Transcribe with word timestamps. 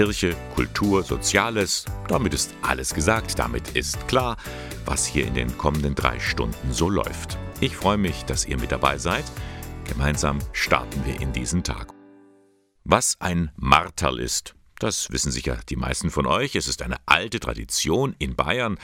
Kirche, 0.00 0.34
Kultur, 0.54 1.02
Soziales. 1.02 1.84
Damit 2.08 2.32
ist 2.32 2.54
alles 2.62 2.94
gesagt, 2.94 3.38
damit 3.38 3.76
ist 3.76 4.08
klar, 4.08 4.38
was 4.86 5.04
hier 5.04 5.26
in 5.26 5.34
den 5.34 5.58
kommenden 5.58 5.94
drei 5.94 6.18
Stunden 6.18 6.72
so 6.72 6.88
läuft. 6.88 7.36
Ich 7.60 7.76
freue 7.76 7.98
mich, 7.98 8.24
dass 8.24 8.46
ihr 8.46 8.58
mit 8.58 8.72
dabei 8.72 8.96
seid. 8.96 9.26
Gemeinsam 9.84 10.38
starten 10.54 11.04
wir 11.04 11.20
in 11.20 11.34
diesen 11.34 11.64
Tag. 11.64 11.92
Was 12.82 13.20
ein 13.20 13.50
Marterl 13.56 14.20
ist, 14.20 14.54
das 14.78 15.10
wissen 15.10 15.32
sicher 15.32 15.60
die 15.68 15.76
meisten 15.76 16.08
von 16.10 16.24
euch. 16.24 16.54
Es 16.56 16.66
ist 16.66 16.80
eine 16.80 16.96
alte 17.04 17.38
Tradition 17.38 18.16
in 18.18 18.36
Bayern. 18.36 18.78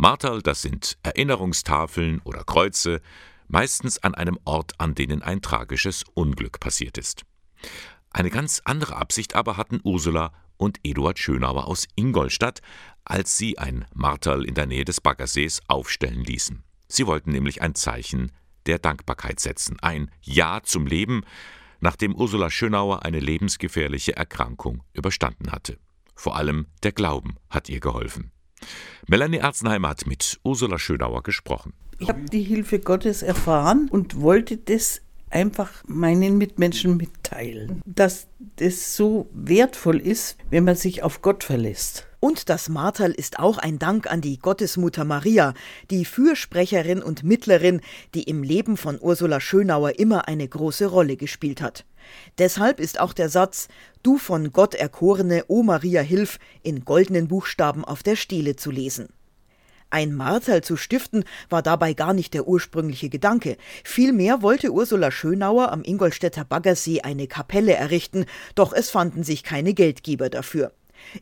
Marterl, 0.00 0.42
das 0.42 0.62
sind 0.62 0.98
Erinnerungstafeln 1.04 2.20
oder 2.24 2.42
Kreuze, 2.42 3.02
meistens 3.46 4.02
an 4.02 4.16
einem 4.16 4.36
Ort, 4.44 4.72
an 4.78 4.96
denen 4.96 5.22
ein 5.22 5.42
tragisches 5.42 6.02
Unglück 6.14 6.58
passiert 6.58 6.98
ist. 6.98 7.22
Eine 8.10 8.30
ganz 8.30 8.62
andere 8.64 8.96
Absicht 8.96 9.36
aber 9.36 9.56
hatten 9.58 9.78
Ursula 9.84 10.32
und 10.56 10.78
Eduard 10.82 11.18
Schönauer 11.18 11.66
aus 11.66 11.86
Ingolstadt, 11.96 12.60
als 13.04 13.36
sie 13.36 13.58
ein 13.58 13.84
Marterl 13.94 14.44
in 14.44 14.54
der 14.54 14.66
Nähe 14.66 14.84
des 14.84 15.00
Baggersees 15.00 15.60
aufstellen 15.68 16.24
ließen. 16.24 16.62
Sie 16.88 17.06
wollten 17.06 17.32
nämlich 17.32 17.62
ein 17.62 17.74
Zeichen 17.74 18.32
der 18.66 18.78
Dankbarkeit 18.78 19.40
setzen, 19.40 19.78
ein 19.80 20.10
Ja 20.22 20.60
zum 20.62 20.86
Leben, 20.86 21.22
nachdem 21.80 22.14
Ursula 22.14 22.50
Schönauer 22.50 23.04
eine 23.04 23.20
lebensgefährliche 23.20 24.16
Erkrankung 24.16 24.82
überstanden 24.92 25.52
hatte. 25.52 25.78
Vor 26.14 26.36
allem 26.36 26.66
der 26.82 26.92
Glauben 26.92 27.36
hat 27.50 27.68
ihr 27.68 27.80
geholfen. 27.80 28.32
Melanie 29.06 29.36
Erzenheimer 29.38 29.90
hat 29.90 30.06
mit 30.06 30.40
Ursula 30.42 30.78
Schönauer 30.78 31.22
gesprochen. 31.22 31.74
Ich 31.98 32.08
habe 32.08 32.24
die 32.24 32.42
Hilfe 32.42 32.80
Gottes 32.80 33.22
erfahren 33.22 33.88
und 33.90 34.20
wollte 34.20 34.56
das 34.56 35.02
einfach 35.30 35.72
meinen 35.86 36.38
Mitmenschen 36.38 36.96
mitteilen, 36.96 37.82
dass 37.84 38.28
das 38.56 38.96
so 38.96 39.28
wertvoll 39.32 40.00
ist, 40.00 40.36
wenn 40.50 40.64
man 40.64 40.76
sich 40.76 41.02
auf 41.02 41.22
Gott 41.22 41.44
verlässt. 41.44 42.06
Und 42.20 42.48
das 42.48 42.68
Marterl 42.68 43.12
ist 43.12 43.38
auch 43.38 43.58
ein 43.58 43.78
Dank 43.78 44.10
an 44.10 44.20
die 44.20 44.38
Gottesmutter 44.38 45.04
Maria, 45.04 45.54
die 45.90 46.04
Fürsprecherin 46.04 47.02
und 47.02 47.22
Mittlerin, 47.22 47.80
die 48.14 48.24
im 48.24 48.42
Leben 48.42 48.76
von 48.76 48.98
Ursula 49.00 49.38
Schönauer 49.38 49.98
immer 49.98 50.26
eine 50.26 50.48
große 50.48 50.86
Rolle 50.86 51.16
gespielt 51.16 51.60
hat. 51.60 51.84
Deshalb 52.38 52.80
ist 52.80 53.00
auch 53.00 53.12
der 53.12 53.28
Satz 53.28 53.68
Du 54.02 54.18
von 54.18 54.52
Gott 54.52 54.74
erkorene, 54.74 55.44
O 55.48 55.62
Maria, 55.62 56.00
hilf 56.00 56.38
in 56.62 56.84
goldenen 56.84 57.28
Buchstaben 57.28 57.84
auf 57.84 58.02
der 58.02 58.16
Stele 58.16 58.56
zu 58.56 58.70
lesen. 58.70 59.08
Ein 59.96 60.12
Marterl 60.12 60.62
zu 60.62 60.76
stiften 60.76 61.24
war 61.48 61.62
dabei 61.62 61.94
gar 61.94 62.12
nicht 62.12 62.34
der 62.34 62.46
ursprüngliche 62.46 63.08
Gedanke. 63.08 63.56
Vielmehr 63.82 64.42
wollte 64.42 64.70
Ursula 64.70 65.10
Schönauer 65.10 65.72
am 65.72 65.82
Ingolstädter 65.84 66.44
Baggersee 66.44 67.00
eine 67.00 67.26
Kapelle 67.26 67.72
errichten, 67.72 68.26
doch 68.54 68.74
es 68.74 68.90
fanden 68.90 69.24
sich 69.24 69.42
keine 69.42 69.72
Geldgeber 69.72 70.28
dafür. 70.28 70.72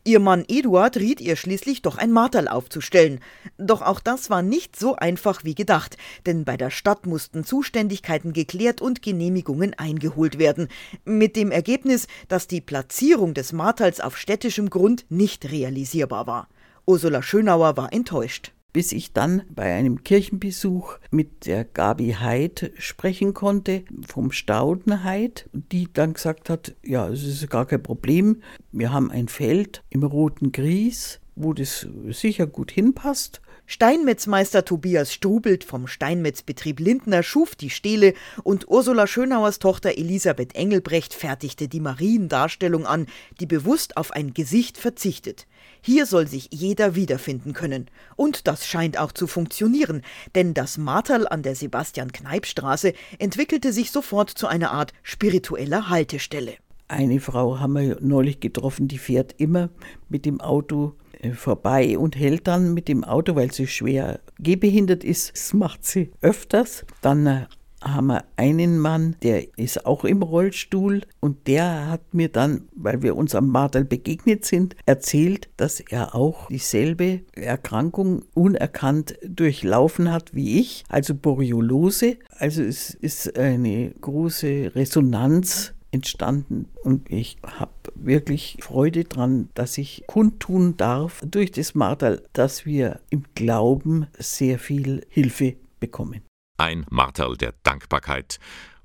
Ihr 0.02 0.18
Mann 0.18 0.44
Eduard 0.48 0.96
riet 0.96 1.20
ihr 1.20 1.36
schließlich 1.36 1.82
doch 1.82 1.98
ein 1.98 2.10
Marterl 2.10 2.48
aufzustellen. 2.48 3.20
Doch 3.58 3.80
auch 3.80 4.00
das 4.00 4.28
war 4.28 4.42
nicht 4.42 4.74
so 4.74 4.96
einfach 4.96 5.44
wie 5.44 5.54
gedacht, 5.54 5.96
denn 6.26 6.44
bei 6.44 6.56
der 6.56 6.70
Stadt 6.70 7.06
mussten 7.06 7.44
Zuständigkeiten 7.44 8.32
geklärt 8.32 8.80
und 8.80 9.02
Genehmigungen 9.02 9.74
eingeholt 9.74 10.40
werden. 10.40 10.66
Mit 11.04 11.36
dem 11.36 11.52
Ergebnis, 11.52 12.08
dass 12.26 12.48
die 12.48 12.60
Platzierung 12.60 13.34
des 13.34 13.52
Marterls 13.52 14.00
auf 14.00 14.18
städtischem 14.18 14.68
Grund 14.68 15.06
nicht 15.10 15.48
realisierbar 15.52 16.26
war. 16.26 16.48
Ursula 16.86 17.22
Schönauer 17.22 17.76
war 17.76 17.92
enttäuscht 17.92 18.53
bis 18.74 18.90
ich 18.92 19.12
dann 19.12 19.42
bei 19.48 19.72
einem 19.72 20.02
Kirchenbesuch 20.02 20.98
mit 21.10 21.46
der 21.46 21.64
Gabi 21.64 22.16
Heid 22.20 22.72
sprechen 22.76 23.32
konnte, 23.32 23.84
vom 24.06 24.32
Staudenheid, 24.32 25.48
die 25.52 25.88
dann 25.90 26.12
gesagt 26.12 26.50
hat, 26.50 26.74
ja, 26.82 27.08
es 27.08 27.22
ist 27.22 27.48
gar 27.48 27.66
kein 27.66 27.82
Problem, 27.82 28.42
wir 28.72 28.92
haben 28.92 29.12
ein 29.12 29.28
Feld 29.28 29.84
im 29.90 30.02
Roten 30.02 30.50
Gries, 30.50 31.20
wo 31.36 31.52
das 31.52 31.86
sicher 32.10 32.48
gut 32.48 32.72
hinpasst. 32.72 33.40
Steinmetzmeister 33.66 34.64
Tobias 34.64 35.14
Strubelt 35.14 35.64
vom 35.64 35.86
Steinmetzbetrieb 35.86 36.80
Lindner 36.80 37.22
schuf 37.22 37.54
die 37.54 37.70
Stele 37.70 38.12
und 38.42 38.68
Ursula 38.68 39.06
Schönauers 39.06 39.60
Tochter 39.60 39.96
Elisabeth 39.96 40.54
Engelbrecht 40.54 41.14
fertigte 41.14 41.68
die 41.68 41.80
Mariendarstellung 41.80 42.86
an, 42.86 43.06
die 43.40 43.46
bewusst 43.46 43.96
auf 43.96 44.10
ein 44.10 44.34
Gesicht 44.34 44.78
verzichtet. 44.78 45.46
Hier 45.86 46.06
soll 46.06 46.26
sich 46.26 46.48
jeder 46.50 46.94
wiederfinden 46.94 47.52
können. 47.52 47.90
Und 48.16 48.46
das 48.46 48.66
scheint 48.66 48.98
auch 48.98 49.12
zu 49.12 49.26
funktionieren, 49.26 50.00
denn 50.34 50.54
das 50.54 50.78
Marterl 50.78 51.28
an 51.28 51.42
der 51.42 51.54
Sebastian-Kneip-Straße 51.54 52.94
entwickelte 53.18 53.70
sich 53.70 53.90
sofort 53.90 54.30
zu 54.30 54.46
einer 54.46 54.70
Art 54.70 54.94
spiritueller 55.02 55.90
Haltestelle. 55.90 56.54
Eine 56.88 57.20
Frau 57.20 57.60
haben 57.60 57.74
wir 57.74 57.98
neulich 58.00 58.40
getroffen, 58.40 58.88
die 58.88 58.96
fährt 58.96 59.34
immer 59.36 59.68
mit 60.08 60.24
dem 60.24 60.40
Auto 60.40 60.94
äh, 61.20 61.32
vorbei 61.32 61.98
und 61.98 62.16
hält 62.16 62.46
dann 62.46 62.72
mit 62.72 62.88
dem 62.88 63.04
Auto, 63.04 63.34
weil 63.34 63.52
sie 63.52 63.66
schwer 63.66 64.20
gehbehindert 64.38 65.04
ist. 65.04 65.32
Das 65.34 65.52
macht 65.52 65.84
sie 65.84 66.12
öfters. 66.22 66.86
Dann 67.02 67.26
äh, 67.26 67.46
haben 67.84 68.08
wir 68.08 68.24
einen 68.36 68.78
Mann, 68.78 69.16
der 69.22 69.58
ist 69.58 69.86
auch 69.86 70.04
im 70.04 70.22
Rollstuhl 70.22 71.02
und 71.20 71.46
der 71.46 71.88
hat 71.88 72.14
mir 72.14 72.28
dann, 72.28 72.68
weil 72.74 73.02
wir 73.02 73.16
uns 73.16 73.34
am 73.34 73.48
Martel 73.48 73.84
begegnet 73.84 74.44
sind, 74.44 74.74
erzählt, 74.86 75.48
dass 75.56 75.80
er 75.80 76.14
auch 76.14 76.48
dieselbe 76.48 77.20
Erkrankung 77.34 78.24
unerkannt 78.34 79.16
durchlaufen 79.26 80.10
hat 80.10 80.34
wie 80.34 80.60
ich, 80.60 80.84
also 80.88 81.14
Borreliose. 81.14 82.16
Also 82.38 82.62
es 82.62 82.90
ist 82.90 83.38
eine 83.38 83.90
große 84.00 84.72
Resonanz 84.74 85.74
entstanden 85.90 86.66
und 86.82 87.10
ich 87.10 87.36
habe 87.42 87.70
wirklich 87.94 88.58
Freude 88.60 89.04
dran, 89.04 89.48
dass 89.54 89.78
ich 89.78 90.04
kundtun 90.08 90.76
darf 90.76 91.22
durch 91.24 91.52
das 91.52 91.74
Martel, 91.74 92.22
dass 92.32 92.66
wir 92.66 93.00
im 93.10 93.22
Glauben 93.34 94.08
sehr 94.18 94.58
viel 94.58 95.06
Hilfe 95.08 95.54
bekommen. 95.78 96.22
Ein 96.56 96.86
Marterl 96.88 97.36
der 97.36 97.52
Dankbarkeit. 97.64 98.38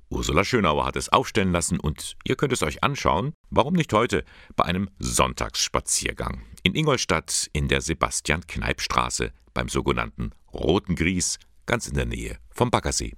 Ursula 0.08 0.44
Schönauer 0.44 0.86
hat 0.86 0.96
es 0.96 1.08
aufstellen 1.08 1.52
lassen 1.52 1.78
und 1.78 2.16
ihr 2.24 2.34
könnt 2.34 2.52
es 2.52 2.64
euch 2.64 2.82
anschauen, 2.82 3.32
warum 3.48 3.74
nicht 3.74 3.92
heute, 3.92 4.24
bei 4.56 4.64
einem 4.64 4.90
Sonntagsspaziergang. 4.98 6.42
In 6.64 6.74
Ingolstadt 6.74 7.48
in 7.52 7.68
der 7.68 7.80
Sebastian-Kneip-Straße 7.80 9.32
beim 9.54 9.68
sogenannten 9.68 10.32
Roten 10.52 10.96
Gries, 10.96 11.38
ganz 11.66 11.86
in 11.86 11.94
der 11.94 12.06
Nähe 12.06 12.38
vom 12.50 12.72
Baggersee. 12.72 13.14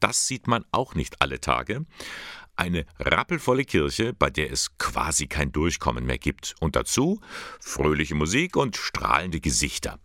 Das 0.00 0.26
sieht 0.26 0.48
man 0.48 0.64
auch 0.72 0.96
nicht 0.96 1.22
alle 1.22 1.40
Tage. 1.40 1.86
Eine 2.56 2.84
rappelvolle 2.98 3.64
Kirche, 3.64 4.12
bei 4.12 4.28
der 4.28 4.50
es 4.50 4.76
quasi 4.78 5.28
kein 5.28 5.52
Durchkommen 5.52 6.04
mehr 6.04 6.18
gibt. 6.18 6.56
Und 6.58 6.74
dazu 6.74 7.20
fröhliche 7.60 8.16
Musik 8.16 8.56
und 8.56 8.76
strahlende 8.76 9.40
Gesichter 9.40 10.00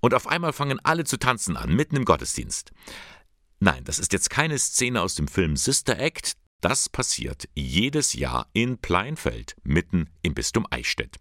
und 0.00 0.14
auf 0.14 0.26
einmal 0.26 0.52
fangen 0.52 0.80
alle 0.82 1.04
zu 1.04 1.18
tanzen 1.18 1.56
an, 1.56 1.74
mitten 1.74 1.96
im 1.96 2.04
Gottesdienst. 2.04 2.72
Nein, 3.60 3.84
das 3.84 3.98
ist 3.98 4.12
jetzt 4.12 4.30
keine 4.30 4.58
Szene 4.58 5.02
aus 5.02 5.14
dem 5.14 5.28
Film 5.28 5.56
Sister 5.56 5.98
Act, 5.98 6.34
das 6.60 6.88
passiert 6.88 7.48
jedes 7.54 8.14
Jahr 8.14 8.48
in 8.52 8.78
Pleinfeld, 8.78 9.56
mitten 9.62 10.10
im 10.22 10.34
Bistum 10.34 10.66
Eichstätt. 10.70 11.16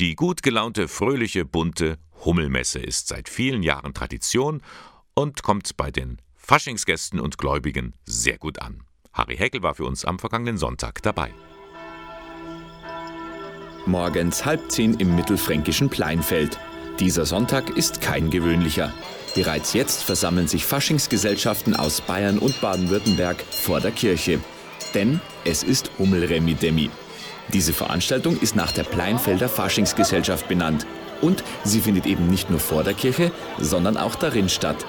Die 0.00 0.14
gut 0.14 0.42
gelaunte, 0.42 0.88
fröhliche, 0.88 1.44
bunte 1.44 1.98
Hummelmesse 2.24 2.78
ist 2.78 3.08
seit 3.08 3.28
vielen 3.28 3.62
Jahren 3.62 3.92
Tradition 3.92 4.62
und 5.14 5.42
kommt 5.42 5.76
bei 5.76 5.90
den 5.90 6.18
Faschingsgästen 6.34 7.20
und 7.20 7.38
Gläubigen 7.38 7.94
sehr 8.06 8.38
gut 8.38 8.60
an. 8.60 8.82
Harry 9.12 9.36
Heckel 9.36 9.62
war 9.62 9.74
für 9.74 9.84
uns 9.84 10.04
am 10.04 10.18
vergangenen 10.18 10.56
Sonntag 10.56 11.02
dabei. 11.02 11.32
Morgens 13.84 14.44
halb 14.44 14.70
zehn 14.70 14.94
im 14.94 15.14
mittelfränkischen 15.16 15.90
Pleinfeld. 15.90 16.58
Dieser 17.00 17.26
Sonntag 17.26 17.76
ist 17.76 18.00
kein 18.00 18.30
gewöhnlicher. 18.30 18.92
Bereits 19.34 19.72
jetzt 19.72 20.02
versammeln 20.02 20.46
sich 20.46 20.66
Faschingsgesellschaften 20.66 21.74
aus 21.74 22.00
Bayern 22.02 22.38
und 22.38 22.60
Baden-Württemberg 22.60 23.42
vor 23.50 23.80
der 23.80 23.92
Kirche. 23.92 24.40
Denn 24.94 25.20
es 25.44 25.62
ist 25.62 25.90
Hummelremi-Demi. 25.98 26.90
Diese 27.48 27.72
Veranstaltung 27.72 28.38
ist 28.38 28.56
nach 28.56 28.72
der 28.72 28.84
Pleinfelder 28.84 29.48
Faschingsgesellschaft 29.48 30.48
benannt. 30.48 30.86
Und 31.22 31.42
sie 31.64 31.80
findet 31.80 32.06
eben 32.06 32.28
nicht 32.28 32.50
nur 32.50 32.60
vor 32.60 32.84
der 32.84 32.94
Kirche, 32.94 33.32
sondern 33.58 33.96
auch 33.96 34.14
darin 34.14 34.48
statt. 34.48 34.84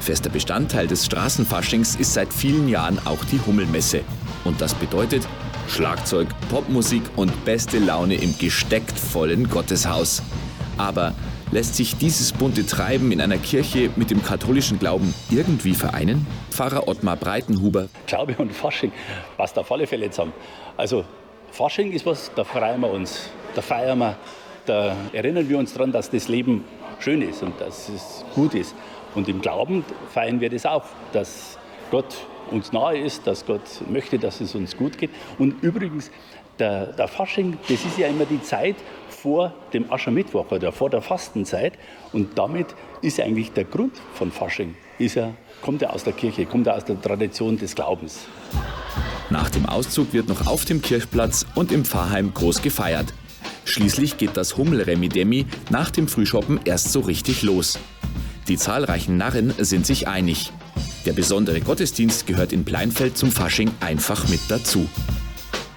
Fester 0.00 0.28
Bestandteil 0.30 0.86
des 0.86 1.06
Straßenfaschings 1.06 1.96
ist 1.96 2.12
seit 2.12 2.32
vielen 2.32 2.68
Jahren 2.68 3.00
auch 3.06 3.24
die 3.24 3.40
Hummelmesse. 3.46 4.02
Und 4.44 4.60
das 4.60 4.74
bedeutet 4.74 5.26
Schlagzeug, 5.68 6.28
Popmusik 6.50 7.02
und 7.16 7.44
beste 7.44 7.78
Laune 7.78 8.16
im 8.16 8.36
gesteckt 8.38 8.98
vollen 8.98 9.48
Gotteshaus. 9.48 10.22
Aber 10.76 11.14
Lässt 11.50 11.76
sich 11.76 11.96
dieses 11.96 12.32
bunte 12.32 12.66
Treiben 12.66 13.10
in 13.10 13.22
einer 13.22 13.38
Kirche 13.38 13.88
mit 13.96 14.10
dem 14.10 14.22
katholischen 14.22 14.78
Glauben 14.78 15.14
irgendwie 15.30 15.72
vereinen? 15.72 16.26
Pfarrer 16.50 16.86
Ottmar 16.86 17.16
Breitenhuber. 17.16 17.88
Glaube 18.06 18.34
und 18.36 18.52
Fasching 18.52 18.92
passt 19.38 19.58
auf 19.58 19.72
alle 19.72 19.86
Fälle 19.86 20.10
zusammen. 20.10 20.34
Also 20.76 21.06
Fasching 21.50 21.92
ist 21.92 22.04
was, 22.04 22.30
da 22.36 22.44
freuen 22.44 22.82
wir 22.82 22.90
uns, 22.90 23.30
da 23.54 23.62
feiern 23.62 23.98
wir, 23.98 24.16
da 24.66 24.94
erinnern 25.14 25.48
wir 25.48 25.56
uns 25.56 25.72
daran, 25.72 25.90
dass 25.90 26.10
das 26.10 26.28
Leben 26.28 26.64
schön 26.98 27.22
ist 27.22 27.42
und 27.42 27.58
dass 27.58 27.88
es 27.88 28.26
gut 28.34 28.52
ist. 28.52 28.74
Und 29.14 29.26
im 29.26 29.40
Glauben 29.40 29.86
feiern 30.12 30.42
wir 30.42 30.50
das 30.50 30.66
auch, 30.66 30.84
dass 31.14 31.56
Gott 31.90 32.14
uns 32.48 32.72
nahe 32.72 32.98
ist, 32.98 33.26
dass 33.26 33.46
Gott 33.46 33.62
möchte, 33.88 34.18
dass 34.18 34.40
es 34.40 34.54
uns 34.54 34.76
gut 34.76 34.98
geht. 34.98 35.10
Und 35.38 35.62
übrigens, 35.62 36.10
Der, 36.58 36.92
der 36.92 37.06
Fasching, 37.06 37.56
das 37.68 37.84
ist 37.84 37.98
ja 37.98 38.08
immer 38.08 38.24
die 38.24 38.42
Zeit 38.42 38.74
vor 39.08 39.52
dem 39.72 39.84
Aschermittwoch 39.92 40.50
oder 40.50 40.72
vor 40.72 40.90
der 40.90 41.00
Fastenzeit. 41.00 41.74
Und 42.12 42.36
damit 42.36 42.66
ist 43.00 43.20
eigentlich 43.20 43.52
der 43.52 43.62
Grund 43.62 43.92
von 44.14 44.32
Fasching, 44.32 44.74
ist 44.98 45.14
ja, 45.14 45.34
kommt 45.62 45.82
ja 45.82 45.90
aus 45.90 46.02
der 46.02 46.14
Kirche, 46.14 46.46
kommt 46.46 46.66
ja 46.66 46.74
aus 46.74 46.84
der 46.84 47.00
Tradition 47.00 47.56
des 47.56 47.76
Glaubens. 47.76 48.26
Nach 49.30 49.48
dem 49.50 49.66
Auszug 49.66 50.12
wird 50.12 50.28
noch 50.28 50.48
auf 50.48 50.64
dem 50.64 50.82
Kirchplatz 50.82 51.46
und 51.54 51.70
im 51.70 51.84
Pfarrheim 51.84 52.34
groß 52.34 52.60
gefeiert. 52.60 53.14
Schließlich 53.64 54.16
geht 54.16 54.36
das 54.36 54.56
Hummel-Remi-Demi 54.56 55.46
nach 55.70 55.92
dem 55.92 56.08
Frühschoppen 56.08 56.58
erst 56.64 56.90
so 56.90 56.98
richtig 56.98 57.44
los. 57.44 57.78
Die 58.48 58.56
zahlreichen 58.56 59.16
Narren 59.16 59.54
sind 59.58 59.86
sich 59.86 60.08
einig. 60.08 60.50
Der 61.08 61.14
besondere 61.14 61.62
Gottesdienst 61.62 62.26
gehört 62.26 62.52
in 62.52 62.66
Pleinfeld 62.66 63.16
zum 63.16 63.32
Fasching 63.32 63.70
einfach 63.80 64.28
mit 64.28 64.40
dazu. 64.50 64.86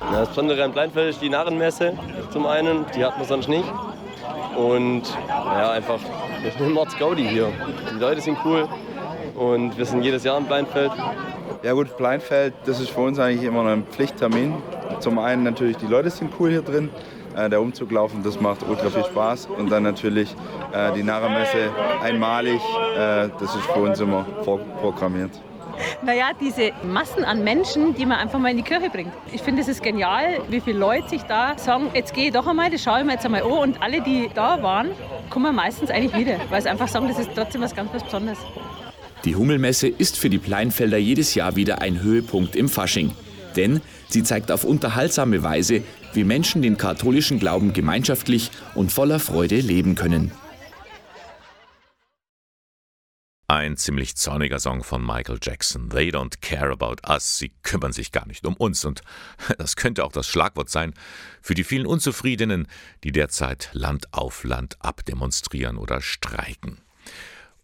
Das 0.02 0.28
Besondere 0.28 0.62
an 0.62 0.74
Pleinfeld 0.74 1.12
ist 1.12 1.22
die 1.22 1.30
Narrenmesse 1.30 1.94
zum 2.34 2.46
einen, 2.46 2.84
die 2.94 3.06
hat 3.06 3.18
man 3.18 3.26
sonst 3.26 3.48
nicht. 3.48 3.64
Und 4.58 5.04
ja, 5.30 5.72
einfach, 5.72 6.02
wir 6.42 6.52
sind 6.52 6.74
Mords 6.74 6.98
Gaudi 7.00 7.26
hier. 7.26 7.48
Die 7.96 7.98
Leute 7.98 8.20
sind 8.20 8.40
cool 8.44 8.68
und 9.36 9.78
wir 9.78 9.86
sind 9.86 10.04
jedes 10.04 10.26
Jahr 10.26 10.38
in 10.38 10.48
Pleinfeld. 10.48 10.92
Ja 11.64 11.72
gut, 11.72 11.96
Pleinfeld, 11.96 12.54
das 12.66 12.82
ist 12.82 12.90
für 12.90 13.00
uns 13.00 13.18
eigentlich 13.18 13.44
immer 13.44 13.66
ein 13.68 13.86
Pflichttermin. 13.86 14.56
Zum 15.00 15.18
einen 15.18 15.44
natürlich, 15.44 15.78
die 15.78 15.88
Leute 15.88 16.10
sind 16.10 16.34
cool 16.42 16.50
hier 16.50 16.62
drin. 16.62 16.90
Äh, 17.36 17.50
der 17.50 17.62
Umzug 17.62 17.92
laufen, 17.92 18.24
das 18.24 18.40
macht 18.40 18.64
ultra 18.68 18.90
viel 18.90 19.06
Spaß. 19.06 19.48
Und 19.58 19.72
dann 19.72 19.84
natürlich 19.84 20.36
äh, 20.74 20.94
die 20.94 21.04
Narrenmesse 21.04 21.70
einmalig, 22.04 22.62
äh, 22.96 23.30
das 23.40 23.56
ist 23.56 23.66
für 23.66 23.80
uns 23.80 24.00
immer 24.00 24.26
vorprogrammiert. 24.44 25.32
Naja, 26.04 26.32
diese 26.40 26.72
Massen 26.84 27.24
an 27.24 27.44
Menschen, 27.44 27.96
die 27.96 28.06
man 28.06 28.18
einfach 28.18 28.40
mal 28.40 28.52
in 28.52 28.58
die 28.58 28.64
Kirche 28.64 28.90
bringt. 28.90 29.12
Ich 29.32 29.42
finde, 29.42 29.62
es 29.62 29.68
ist 29.68 29.82
genial, 29.82 30.42
wie 30.50 30.60
viele 30.60 30.78
Leute 30.78 31.10
sich 31.10 31.24
da 31.24 31.58
sagen, 31.58 31.90
jetzt 31.94 32.14
gehe 32.14 32.28
ich 32.28 32.34
doch 32.34 32.46
einmal, 32.46 32.70
das 32.70 32.84
schaue 32.84 33.00
ich 33.00 33.06
mir 33.06 33.14
jetzt 33.14 33.26
einmal 33.26 33.42
an. 33.44 33.52
Und 33.52 33.82
alle, 33.82 34.02
die 34.02 34.30
da 34.34 34.62
waren, 34.62 34.92
kommen 35.30 35.56
meistens 35.56 35.90
eigentlich 35.90 36.16
wieder, 36.16 36.38
weil 36.50 36.62
sie 36.62 36.70
einfach 36.70 36.88
sagen, 36.88 37.08
das 37.08 37.20
ist 37.20 37.32
trotzdem 37.34 37.62
was 37.62 37.76
ganz 37.76 37.90
was 37.94 38.04
Besonderes. 38.04 38.40
Die 39.26 39.36
Hummelmesse 39.36 39.88
ist 39.88 40.18
für 40.18 40.30
die 40.30 40.40
Pleinfelder 40.40 40.98
jedes 40.98 41.36
Jahr 41.36 41.56
wieder 41.56 41.82
ein 41.82 42.02
Höhepunkt 42.02 42.56
im 42.56 42.68
Fasching. 42.68 43.12
Denn 43.56 43.82
sie 44.08 44.24
zeigt 44.24 44.52
auf 44.52 44.64
unterhaltsame 44.64 45.44
Weise, 45.44 45.84
wie 46.14 46.24
Menschen 46.24 46.62
den 46.62 46.78
katholischen 46.78 47.40
Glauben 47.40 47.74
gemeinschaftlich 47.74 48.52
und 48.76 48.92
voller 48.92 49.20
Freude 49.20 49.60
leben 49.60 49.96
können. 49.96 50.32
Ein 53.52 53.76
ziemlich 53.76 54.16
zorniger 54.16 54.60
Song 54.62 54.82
von 54.82 55.06
Michael 55.06 55.38
Jackson. 55.42 55.90
They 55.90 56.10
don't 56.10 56.40
care 56.40 56.72
about 56.72 57.06
us. 57.06 57.38
Sie 57.38 57.52
kümmern 57.64 57.92
sich 57.92 58.14
gar 58.14 58.26
nicht 58.26 58.46
um 58.46 58.56
uns. 58.56 58.86
Und 58.86 59.02
das 59.58 59.76
könnte 59.76 60.06
auch 60.06 60.14
das 60.14 60.26
Schlagwort 60.26 60.70
sein 60.70 60.94
für 61.42 61.54
die 61.54 61.66
vielen 61.66 61.86
Unzufriedenen, 61.86 62.66
die 63.04 63.12
derzeit 63.12 63.70
Land 63.74 64.14
auf 64.14 64.46
Land 64.46 64.78
ab 64.80 65.04
demonstrieren 65.04 65.76
oder 65.76 66.00
streiken. 66.00 66.78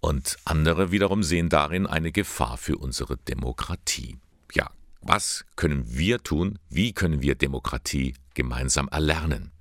Und 0.02 0.36
andere 0.44 0.92
wiederum 0.92 1.24
sehen 1.24 1.48
darin 1.48 1.88
eine 1.88 2.12
Gefahr 2.12 2.58
für 2.58 2.78
unsere 2.78 3.16
Demokratie. 3.16 4.18
Ja, 4.54 4.70
was 5.00 5.46
können 5.56 5.86
wir 5.88 6.22
tun? 6.22 6.60
Wie 6.70 6.92
können 6.92 7.22
wir 7.22 7.36
Demokratie 7.36 8.14
gemeinsam 8.38 8.88
erlernen? 8.88 9.52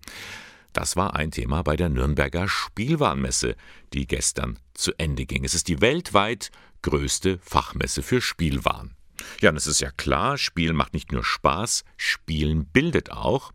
Das 0.72 0.94
war 0.94 1.16
ein 1.16 1.30
Thema 1.32 1.62
bei 1.62 1.74
der 1.74 1.88
Nürnberger 1.88 2.46
Spielwarenmesse, 2.46 3.56
die 3.94 4.06
gestern 4.06 4.58
zu 4.74 4.92
Ende 4.98 5.24
ging. 5.24 5.44
Es 5.44 5.54
ist 5.54 5.68
die 5.68 5.80
weltweit 5.80 6.50
größte 6.82 7.38
Fachmesse 7.38 8.02
für 8.02 8.20
Spielwaren. 8.20 8.94
Ja, 9.40 9.50
und 9.50 9.56
es 9.56 9.66
ist 9.66 9.80
ja 9.80 9.90
klar, 9.90 10.36
Spielen 10.36 10.76
macht 10.76 10.92
nicht 10.92 11.10
nur 11.10 11.24
Spaß, 11.24 11.84
Spielen 11.96 12.66
bildet 12.66 13.10
auch 13.10 13.52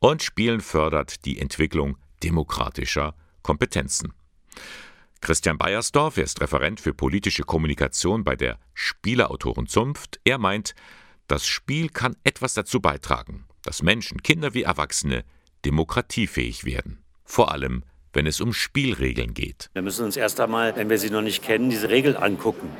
und 0.00 0.24
Spielen 0.24 0.60
fördert 0.60 1.24
die 1.24 1.38
Entwicklung 1.38 1.96
demokratischer 2.24 3.14
Kompetenzen. 3.42 4.12
Christian 5.20 5.58
Beiersdorf, 5.58 6.16
er 6.16 6.24
ist 6.24 6.40
Referent 6.40 6.80
für 6.80 6.92
politische 6.92 7.44
Kommunikation 7.44 8.24
bei 8.24 8.34
der 8.34 8.58
Spieleautorenzunft. 8.74 10.20
Er 10.24 10.38
meint, 10.38 10.74
das 11.28 11.46
Spiel 11.46 11.88
kann 11.88 12.16
etwas 12.24 12.54
dazu 12.54 12.80
beitragen, 12.80 13.45
dass 13.66 13.82
Menschen, 13.82 14.22
Kinder 14.22 14.54
wie 14.54 14.62
Erwachsene, 14.62 15.24
demokratiefähig 15.64 16.64
werden. 16.64 16.98
Vor 17.24 17.52
allem, 17.52 17.82
wenn 18.12 18.26
es 18.26 18.40
um 18.40 18.54
Spielregeln 18.54 19.34
geht. 19.34 19.68
Wir 19.74 19.82
müssen 19.82 20.04
uns 20.04 20.16
erst 20.16 20.40
einmal, 20.40 20.74
wenn 20.76 20.88
wir 20.88 20.98
sie 20.98 21.10
noch 21.10 21.20
nicht 21.20 21.42
kennen, 21.42 21.68
diese 21.68 21.90
Regeln 21.90 22.16
angucken. 22.16 22.70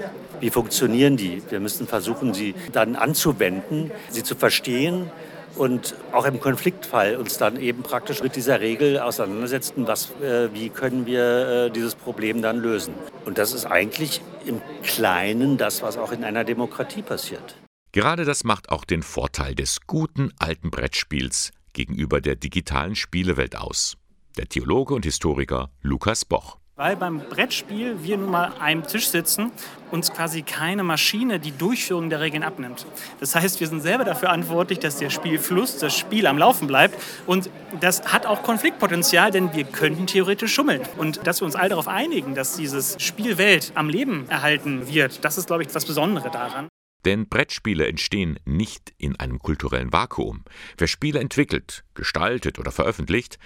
Wie 0.40 0.50
funktionieren 0.50 1.16
die? 1.16 1.42
Wir 1.50 1.60
müssen 1.60 1.86
versuchen, 1.86 2.32
sie 2.32 2.54
dann 2.72 2.96
anzuwenden, 2.96 3.90
sie 4.08 4.22
zu 4.22 4.34
verstehen 4.34 5.10
und 5.56 5.94
auch 6.12 6.24
im 6.24 6.40
Konfliktfall 6.40 7.16
uns 7.16 7.38
dann 7.38 7.60
eben 7.60 7.82
praktisch 7.82 8.22
mit 8.22 8.36
dieser 8.36 8.60
Regel 8.60 8.98
auseinandersetzen, 8.98 9.86
was, 9.86 10.10
äh, 10.22 10.52
wie 10.54 10.70
können 10.70 11.06
wir 11.06 11.66
äh, 11.66 11.70
dieses 11.70 11.94
Problem 11.94 12.40
dann 12.40 12.58
lösen. 12.58 12.94
Und 13.24 13.38
das 13.38 13.52
ist 13.52 13.66
eigentlich 13.66 14.22
im 14.46 14.60
Kleinen 14.82 15.58
das, 15.58 15.82
was 15.82 15.98
auch 15.98 16.12
in 16.12 16.24
einer 16.24 16.44
Demokratie 16.44 17.02
passiert. 17.02 17.56
Gerade 17.96 18.26
das 18.26 18.44
macht 18.44 18.68
auch 18.68 18.84
den 18.84 19.02
Vorteil 19.02 19.54
des 19.54 19.86
guten 19.86 20.30
alten 20.38 20.70
Brettspiels 20.70 21.50
gegenüber 21.72 22.20
der 22.20 22.36
digitalen 22.36 22.94
Spielewelt 22.94 23.56
aus. 23.56 23.96
Der 24.36 24.50
Theologe 24.50 24.92
und 24.92 25.06
Historiker 25.06 25.70
Lukas 25.80 26.26
Boch. 26.26 26.58
Weil 26.74 26.94
beim 26.96 27.20
Brettspiel 27.20 27.96
wir 28.02 28.18
nun 28.18 28.30
mal 28.30 28.52
einem 28.60 28.82
Tisch 28.82 29.08
sitzen, 29.08 29.50
uns 29.90 30.12
quasi 30.12 30.42
keine 30.42 30.82
Maschine 30.82 31.40
die 31.40 31.52
Durchführung 31.52 32.10
der 32.10 32.20
Regeln 32.20 32.42
abnimmt. 32.42 32.84
Das 33.18 33.34
heißt, 33.34 33.60
wir 33.60 33.66
sind 33.66 33.80
selber 33.80 34.04
dafür 34.04 34.28
verantwortlich, 34.28 34.78
dass 34.78 34.98
der 34.98 35.08
Spielfluss, 35.08 35.78
das 35.78 35.96
Spiel 35.96 36.26
am 36.26 36.36
Laufen 36.36 36.66
bleibt. 36.66 37.02
Und 37.24 37.48
das 37.80 38.12
hat 38.12 38.26
auch 38.26 38.42
Konfliktpotenzial, 38.42 39.30
denn 39.30 39.54
wir 39.54 39.64
könnten 39.64 40.06
theoretisch 40.06 40.52
schummeln. 40.52 40.82
Und 40.98 41.26
dass 41.26 41.40
wir 41.40 41.46
uns 41.46 41.56
all 41.56 41.70
darauf 41.70 41.88
einigen, 41.88 42.34
dass 42.34 42.56
dieses 42.56 43.02
Spielwelt 43.02 43.72
am 43.74 43.88
Leben 43.88 44.28
erhalten 44.28 44.86
wird, 44.86 45.24
das 45.24 45.38
ist, 45.38 45.46
glaube 45.46 45.62
ich, 45.62 45.68
das 45.68 45.86
Besondere 45.86 46.30
daran. 46.30 46.68
Denn 47.06 47.28
Brettspiele 47.28 47.86
entstehen 47.86 48.40
nicht 48.44 48.92
in 48.98 49.14
einem 49.14 49.38
kulturellen 49.38 49.92
Vakuum. 49.92 50.42
Wer 50.76 50.88
Spiele 50.88 51.20
entwickelt, 51.20 51.84
gestaltet 51.94 52.58
oder 52.58 52.72
veröffentlicht, 52.72 53.38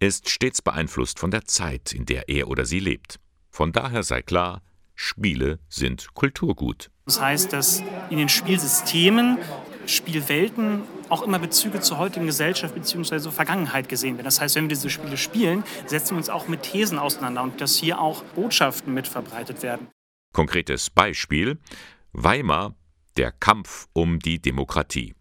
ist 0.00 0.28
stets 0.28 0.60
beeinflusst 0.62 1.20
von 1.20 1.30
der 1.30 1.44
Zeit, 1.44 1.92
in 1.92 2.06
der 2.06 2.28
er 2.28 2.48
oder 2.48 2.64
sie 2.64 2.80
lebt. 2.80 3.20
Von 3.50 3.70
daher 3.70 4.02
sei 4.02 4.20
klar, 4.20 4.62
Spiele 4.96 5.60
sind 5.68 6.12
Kulturgut. 6.14 6.90
Das 7.06 7.20
heißt, 7.20 7.52
dass 7.52 7.84
in 8.10 8.18
den 8.18 8.28
Spielsystemen, 8.28 9.38
Spielwelten 9.86 10.82
auch 11.08 11.22
immer 11.22 11.38
Bezüge 11.38 11.80
zur 11.80 11.98
heutigen 11.98 12.26
Gesellschaft 12.26 12.74
bzw. 12.74 13.30
Vergangenheit 13.30 13.88
gesehen 13.88 14.16
werden. 14.16 14.24
Das 14.24 14.40
heißt, 14.40 14.56
wenn 14.56 14.64
wir 14.64 14.70
diese 14.70 14.90
Spiele 14.90 15.16
spielen, 15.16 15.62
setzen 15.86 16.12
wir 16.12 16.16
uns 16.16 16.30
auch 16.30 16.48
mit 16.48 16.64
Thesen 16.64 16.98
auseinander 16.98 17.44
und 17.44 17.60
dass 17.60 17.76
hier 17.76 18.00
auch 18.00 18.24
Botschaften 18.34 18.92
mit 18.92 19.06
verbreitet 19.06 19.62
werden. 19.62 19.86
Konkretes 20.32 20.90
Beispiel: 20.90 21.58
Weimar 22.12 22.74
der 23.16 23.32
Kampf 23.32 23.86
um 23.92 24.18
die 24.18 24.40
Demokratie. 24.40 25.14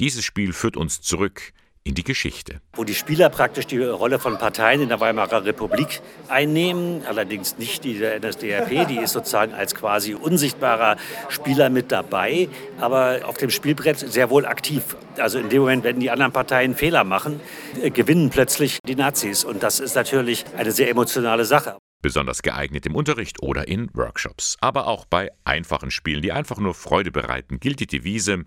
Dieses 0.00 0.24
Spiel 0.24 0.52
führt 0.52 0.76
uns 0.76 1.00
zurück 1.00 1.52
in 1.84 1.94
die 1.94 2.04
Geschichte. 2.04 2.60
Wo 2.74 2.84
die 2.84 2.94
Spieler 2.94 3.28
praktisch 3.28 3.66
die 3.66 3.82
Rolle 3.82 4.18
von 4.18 4.38
Parteien 4.38 4.82
in 4.82 4.88
der 4.88 5.00
Weimarer 5.00 5.44
Republik 5.44 6.00
einnehmen, 6.28 7.02
allerdings 7.06 7.58
nicht 7.58 7.82
die 7.84 7.98
der 7.98 8.20
NSDAP, 8.20 8.86
die 8.88 8.98
ist 8.98 9.12
sozusagen 9.12 9.52
als 9.52 9.74
quasi 9.74 10.14
unsichtbarer 10.14 10.96
Spieler 11.28 11.70
mit 11.70 11.90
dabei, 11.90 12.48
aber 12.78 13.22
auf 13.24 13.36
dem 13.36 13.50
Spielbrett 13.50 13.98
sehr 13.98 14.30
wohl 14.30 14.46
aktiv. 14.46 14.96
Also 15.16 15.38
in 15.38 15.48
dem 15.48 15.62
Moment, 15.62 15.82
wenn 15.82 15.98
die 15.98 16.10
anderen 16.10 16.32
Parteien 16.32 16.74
Fehler 16.74 17.04
machen, 17.04 17.40
äh, 17.82 17.90
gewinnen 17.90 18.30
plötzlich 18.30 18.78
die 18.86 18.94
Nazis 18.94 19.44
und 19.44 19.62
das 19.62 19.80
ist 19.80 19.96
natürlich 19.96 20.44
eine 20.56 20.70
sehr 20.70 20.88
emotionale 20.88 21.44
Sache 21.44 21.76
besonders 22.02 22.42
geeignet 22.42 22.84
im 22.86 22.94
Unterricht 22.94 23.42
oder 23.42 23.68
in 23.68 23.88
Workshops. 23.94 24.56
Aber 24.60 24.86
auch 24.86 25.06
bei 25.06 25.30
einfachen 25.44 25.90
Spielen, 25.90 26.22
die 26.22 26.32
einfach 26.32 26.58
nur 26.58 26.74
Freude 26.74 27.10
bereiten, 27.10 27.60
gilt 27.60 27.80
die 27.80 27.86
Devise, 27.86 28.44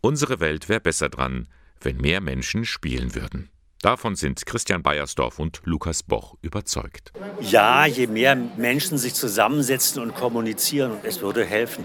unsere 0.00 0.40
Welt 0.40 0.68
wäre 0.68 0.80
besser 0.80 1.08
dran, 1.08 1.48
wenn 1.80 1.96
mehr 1.96 2.20
Menschen 2.20 2.64
spielen 2.64 3.14
würden. 3.14 3.48
Davon 3.82 4.14
sind 4.14 4.46
Christian 4.46 4.80
Beiersdorf 4.84 5.40
und 5.40 5.60
Lukas 5.64 6.04
Boch 6.04 6.36
überzeugt. 6.40 7.12
Ja, 7.40 7.84
je 7.84 8.06
mehr 8.06 8.36
Menschen 8.36 8.96
sich 8.96 9.12
zusammensetzen 9.12 10.00
und 10.00 10.14
kommunizieren, 10.14 10.92
es 11.02 11.20
würde 11.20 11.44
helfen. 11.44 11.84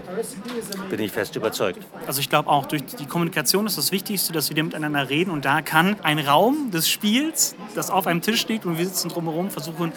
Bin 0.90 1.00
ich 1.00 1.10
fest 1.10 1.34
überzeugt. 1.34 1.84
Also 2.06 2.20
ich 2.20 2.28
glaube 2.28 2.50
auch, 2.50 2.66
durch 2.66 2.84
die 2.84 3.06
Kommunikation 3.06 3.66
ist 3.66 3.78
das 3.78 3.90
Wichtigste, 3.90 4.32
dass 4.32 4.54
wir 4.54 4.62
miteinander 4.62 5.10
reden. 5.10 5.32
Und 5.32 5.44
da 5.44 5.60
kann 5.60 5.98
ein 6.04 6.20
Raum 6.20 6.70
des 6.70 6.88
Spiels, 6.88 7.56
das 7.74 7.90
auf 7.90 8.06
einem 8.06 8.22
Tisch 8.22 8.46
liegt 8.46 8.64
und 8.64 8.78
wir 8.78 8.84
sitzen 8.84 9.08
drumherum, 9.08 9.50
versuchen 9.50 9.92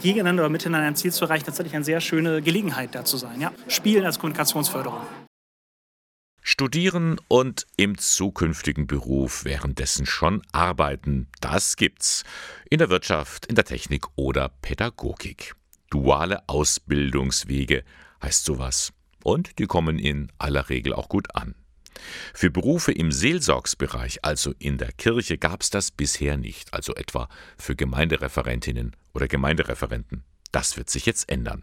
gegeneinander 0.00 0.44
oder 0.44 0.50
miteinander 0.50 0.88
ein 0.88 0.96
Ziel 0.96 1.12
zu 1.12 1.26
erreichen, 1.26 1.44
tatsächlich 1.44 1.74
eine 1.74 1.84
sehr 1.84 2.00
schöne 2.00 2.40
Gelegenheit 2.40 2.94
da 2.94 3.04
zu 3.04 3.18
sein. 3.18 3.42
Ja? 3.42 3.52
Spielen 3.68 4.06
als 4.06 4.18
Kommunikationsförderung. 4.18 5.02
Studieren 6.44 7.20
und 7.28 7.68
im 7.76 7.96
zukünftigen 7.96 8.88
Beruf 8.88 9.44
währenddessen 9.44 10.06
schon 10.06 10.42
arbeiten, 10.50 11.28
das 11.40 11.76
gibt's. 11.76 12.24
In 12.68 12.78
der 12.78 12.90
Wirtschaft, 12.90 13.46
in 13.46 13.54
der 13.54 13.64
Technik 13.64 14.06
oder 14.16 14.48
Pädagogik. 14.48 15.54
Duale 15.88 16.42
Ausbildungswege 16.48 17.84
heißt 18.20 18.44
sowas. 18.44 18.92
Und 19.22 19.60
die 19.60 19.66
kommen 19.66 20.00
in 20.00 20.32
aller 20.38 20.68
Regel 20.68 20.94
auch 20.94 21.08
gut 21.08 21.32
an. 21.36 21.54
Für 22.34 22.50
Berufe 22.50 22.90
im 22.90 23.12
Seelsorgsbereich, 23.12 24.24
also 24.24 24.52
in 24.58 24.78
der 24.78 24.90
Kirche, 24.90 25.38
gab 25.38 25.62
es 25.62 25.70
das 25.70 25.92
bisher 25.92 26.36
nicht, 26.36 26.74
also 26.74 26.92
etwa 26.96 27.28
für 27.56 27.76
Gemeindereferentinnen 27.76 28.96
oder 29.14 29.28
Gemeindereferenten. 29.28 30.24
Das 30.50 30.76
wird 30.76 30.90
sich 30.90 31.06
jetzt 31.06 31.28
ändern. 31.30 31.62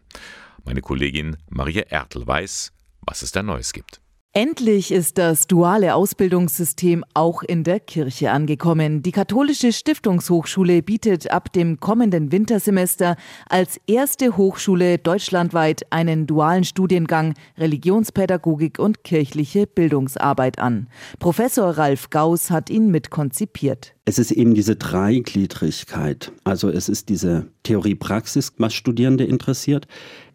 Meine 0.63 0.79
Kollegin 0.79 1.35
Maria 1.49 1.81
Ertel 1.81 2.25
weiß, 2.25 2.71
was 3.01 3.23
es 3.23 3.33
da 3.33 3.43
Neues 3.43 3.73
gibt. 3.73 3.99
Endlich 4.41 4.93
ist 4.93 5.17
das 5.17 5.47
duale 5.47 5.95
Ausbildungssystem 5.95 7.03
auch 7.13 7.43
in 7.43 7.65
der 7.65 7.81
Kirche 7.81 8.31
angekommen. 8.31 9.03
Die 9.03 9.11
Katholische 9.11 9.73
Stiftungshochschule 9.73 10.81
bietet 10.81 11.29
ab 11.29 11.51
dem 11.51 11.81
kommenden 11.81 12.31
Wintersemester 12.31 13.17
als 13.49 13.81
erste 13.85 14.37
Hochschule 14.37 14.97
deutschlandweit 14.97 15.87
einen 15.89 16.25
dualen 16.25 16.63
Studiengang 16.63 17.33
Religionspädagogik 17.57 18.79
und 18.79 19.03
kirchliche 19.03 19.67
Bildungsarbeit 19.67 20.57
an. 20.57 20.87
Professor 21.19 21.71
Ralf 21.71 22.09
Gauss 22.09 22.49
hat 22.49 22.69
ihn 22.69 22.91
mitkonzipiert. 22.91 23.93
Es 24.05 24.19
ist 24.19 24.31
eben 24.31 24.53
diese 24.53 24.77
Dreigliedrigkeit. 24.77 26.31
Also 26.45 26.69
es 26.69 26.87
ist 26.87 27.09
diese 27.09 27.47
Theorie-Praxis, 27.63 28.53
was 28.57 28.73
Studierende 28.73 29.25
interessiert, 29.25 29.85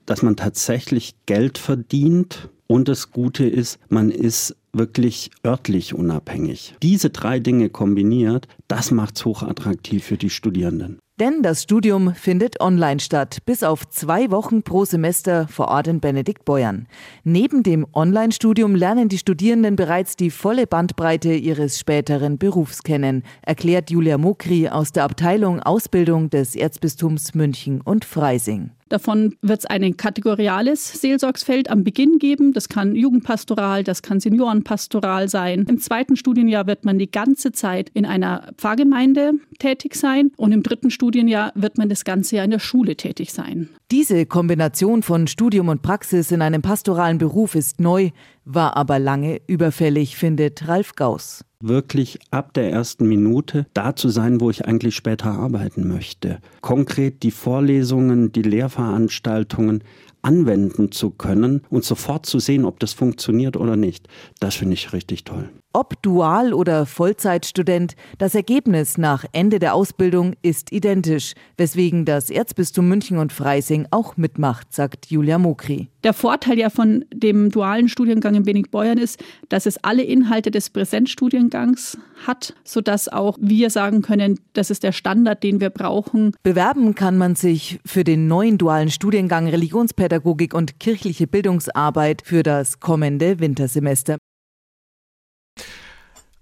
dass 0.04 0.20
man 0.20 0.36
tatsächlich 0.36 1.14
Geld 1.24 1.56
verdient 1.56 2.50
und 2.66 2.88
das 2.88 3.10
Gute 3.10 3.46
ist, 3.46 3.78
man 3.88 4.10
ist 4.10 4.56
wirklich 4.72 5.30
örtlich 5.44 5.94
unabhängig. 5.94 6.74
Diese 6.82 7.10
drei 7.10 7.38
Dinge 7.38 7.70
kombiniert, 7.70 8.48
das 8.68 8.90
macht 8.90 9.16
es 9.16 9.24
hochattraktiv 9.24 10.04
für 10.04 10.16
die 10.16 10.30
Studierenden. 10.30 10.98
Denn 11.20 11.44
das 11.44 11.62
Studium 11.62 12.12
findet 12.12 12.60
online 12.60 12.98
statt, 12.98 13.38
bis 13.46 13.62
auf 13.62 13.88
zwei 13.88 14.32
Wochen 14.32 14.64
pro 14.64 14.84
Semester 14.84 15.46
vor 15.46 15.68
Ort 15.68 15.86
in 15.86 16.00
Benediktbeuern. 16.00 16.88
Neben 17.22 17.62
dem 17.62 17.86
Online-Studium 17.92 18.74
lernen 18.74 19.08
die 19.08 19.18
Studierenden 19.18 19.76
bereits 19.76 20.16
die 20.16 20.30
volle 20.30 20.66
Bandbreite 20.66 21.32
ihres 21.32 21.78
späteren 21.78 22.38
Berufs 22.38 22.82
kennen, 22.82 23.22
erklärt 23.42 23.92
Julia 23.92 24.18
Mokri 24.18 24.68
aus 24.68 24.90
der 24.90 25.04
Abteilung 25.04 25.60
Ausbildung 25.60 26.30
des 26.30 26.56
Erzbistums 26.56 27.32
München 27.32 27.80
und 27.80 28.04
Freising. 28.04 28.72
Davon 28.88 29.34
wird 29.42 29.60
es 29.60 29.66
ein 29.66 29.96
kategoriales 29.96 31.00
Seelsorgsfeld 31.00 31.70
am 31.70 31.84
Beginn 31.84 32.18
geben. 32.18 32.52
Das 32.52 32.68
kann 32.68 32.94
Jugendpastoral, 32.94 33.84
das 33.84 34.02
kann 34.02 34.20
Seniorenpastoral 34.20 35.28
sein. 35.28 35.66
Im 35.68 35.78
zweiten 35.78 36.16
Studienjahr 36.16 36.66
wird 36.66 36.84
man 36.84 36.98
die 36.98 37.10
ganze 37.10 37.52
Zeit 37.52 37.90
in 37.94 38.04
einer 38.06 38.52
Pfarrgemeinde 38.56 39.32
tätig 39.58 39.94
sein 39.94 40.30
und 40.36 40.52
im 40.52 40.62
dritten 40.62 40.90
Studienjahr 40.90 41.52
wird 41.54 41.78
man 41.78 41.88
das 41.88 42.04
ganze 42.04 42.36
Jahr 42.36 42.44
in 42.44 42.50
der 42.50 42.58
Schule 42.58 42.96
tätig 42.96 43.32
sein. 43.32 43.68
Diese 43.90 44.26
Kombination 44.26 45.02
von 45.02 45.26
Studium 45.26 45.68
und 45.68 45.82
Praxis 45.82 46.30
in 46.30 46.42
einem 46.42 46.62
pastoralen 46.62 47.18
Beruf 47.18 47.54
ist 47.54 47.80
neu, 47.80 48.10
war 48.44 48.76
aber 48.76 48.98
lange 48.98 49.40
überfällig, 49.46 50.16
findet 50.16 50.68
Ralf 50.68 50.94
Gauss 50.94 51.44
wirklich 51.66 52.18
ab 52.30 52.52
der 52.54 52.70
ersten 52.70 53.08
Minute 53.08 53.66
da 53.72 53.96
zu 53.96 54.08
sein, 54.08 54.40
wo 54.40 54.50
ich 54.50 54.66
eigentlich 54.66 54.94
später 54.94 55.30
arbeiten 55.30 55.88
möchte. 55.88 56.40
Konkret 56.60 57.22
die 57.22 57.30
Vorlesungen, 57.30 58.32
die 58.32 58.42
Lehrveranstaltungen 58.42 59.82
anwenden 60.22 60.92
zu 60.92 61.10
können 61.10 61.62
und 61.70 61.84
sofort 61.84 62.26
zu 62.26 62.38
sehen, 62.38 62.64
ob 62.64 62.80
das 62.80 62.92
funktioniert 62.92 63.56
oder 63.56 63.76
nicht. 63.76 64.08
Das 64.40 64.54
finde 64.54 64.74
ich 64.74 64.92
richtig 64.92 65.24
toll. 65.24 65.50
Ob 65.76 66.00
Dual- 66.02 66.54
oder 66.54 66.86
Vollzeitstudent, 66.86 67.96
das 68.18 68.36
Ergebnis 68.36 68.96
nach 68.96 69.24
Ende 69.32 69.58
der 69.58 69.74
Ausbildung 69.74 70.34
ist 70.40 70.70
identisch, 70.70 71.34
weswegen 71.56 72.04
das 72.04 72.30
Erzbistum 72.30 72.88
München 72.88 73.18
und 73.18 73.32
Freising 73.32 73.88
auch 73.90 74.16
mitmacht, 74.16 74.72
sagt 74.72 75.06
Julia 75.06 75.36
Mokri. 75.36 75.88
Der 76.04 76.12
Vorteil 76.12 76.60
ja 76.60 76.70
von 76.70 77.04
dem 77.12 77.50
dualen 77.50 77.88
Studiengang 77.88 78.36
in 78.36 78.44
Benigbeuern 78.44 78.98
ist, 78.98 79.18
dass 79.48 79.66
es 79.66 79.82
alle 79.82 80.04
Inhalte 80.04 80.52
des 80.52 80.70
Präsenzstudiengangs 80.70 81.98
hat, 82.24 82.54
sodass 82.62 83.08
auch 83.08 83.36
wir 83.40 83.68
sagen 83.68 84.02
können, 84.02 84.38
das 84.52 84.70
ist 84.70 84.84
der 84.84 84.92
Standard, 84.92 85.42
den 85.42 85.60
wir 85.60 85.70
brauchen. 85.70 86.36
Bewerben 86.44 86.94
kann 86.94 87.18
man 87.18 87.34
sich 87.34 87.80
für 87.84 88.04
den 88.04 88.28
neuen 88.28 88.58
dualen 88.58 88.92
Studiengang 88.92 89.48
Religionspädagogik 89.48 90.54
und 90.54 90.78
kirchliche 90.78 91.26
Bildungsarbeit 91.26 92.22
für 92.24 92.44
das 92.44 92.78
kommende 92.78 93.40
Wintersemester. 93.40 94.18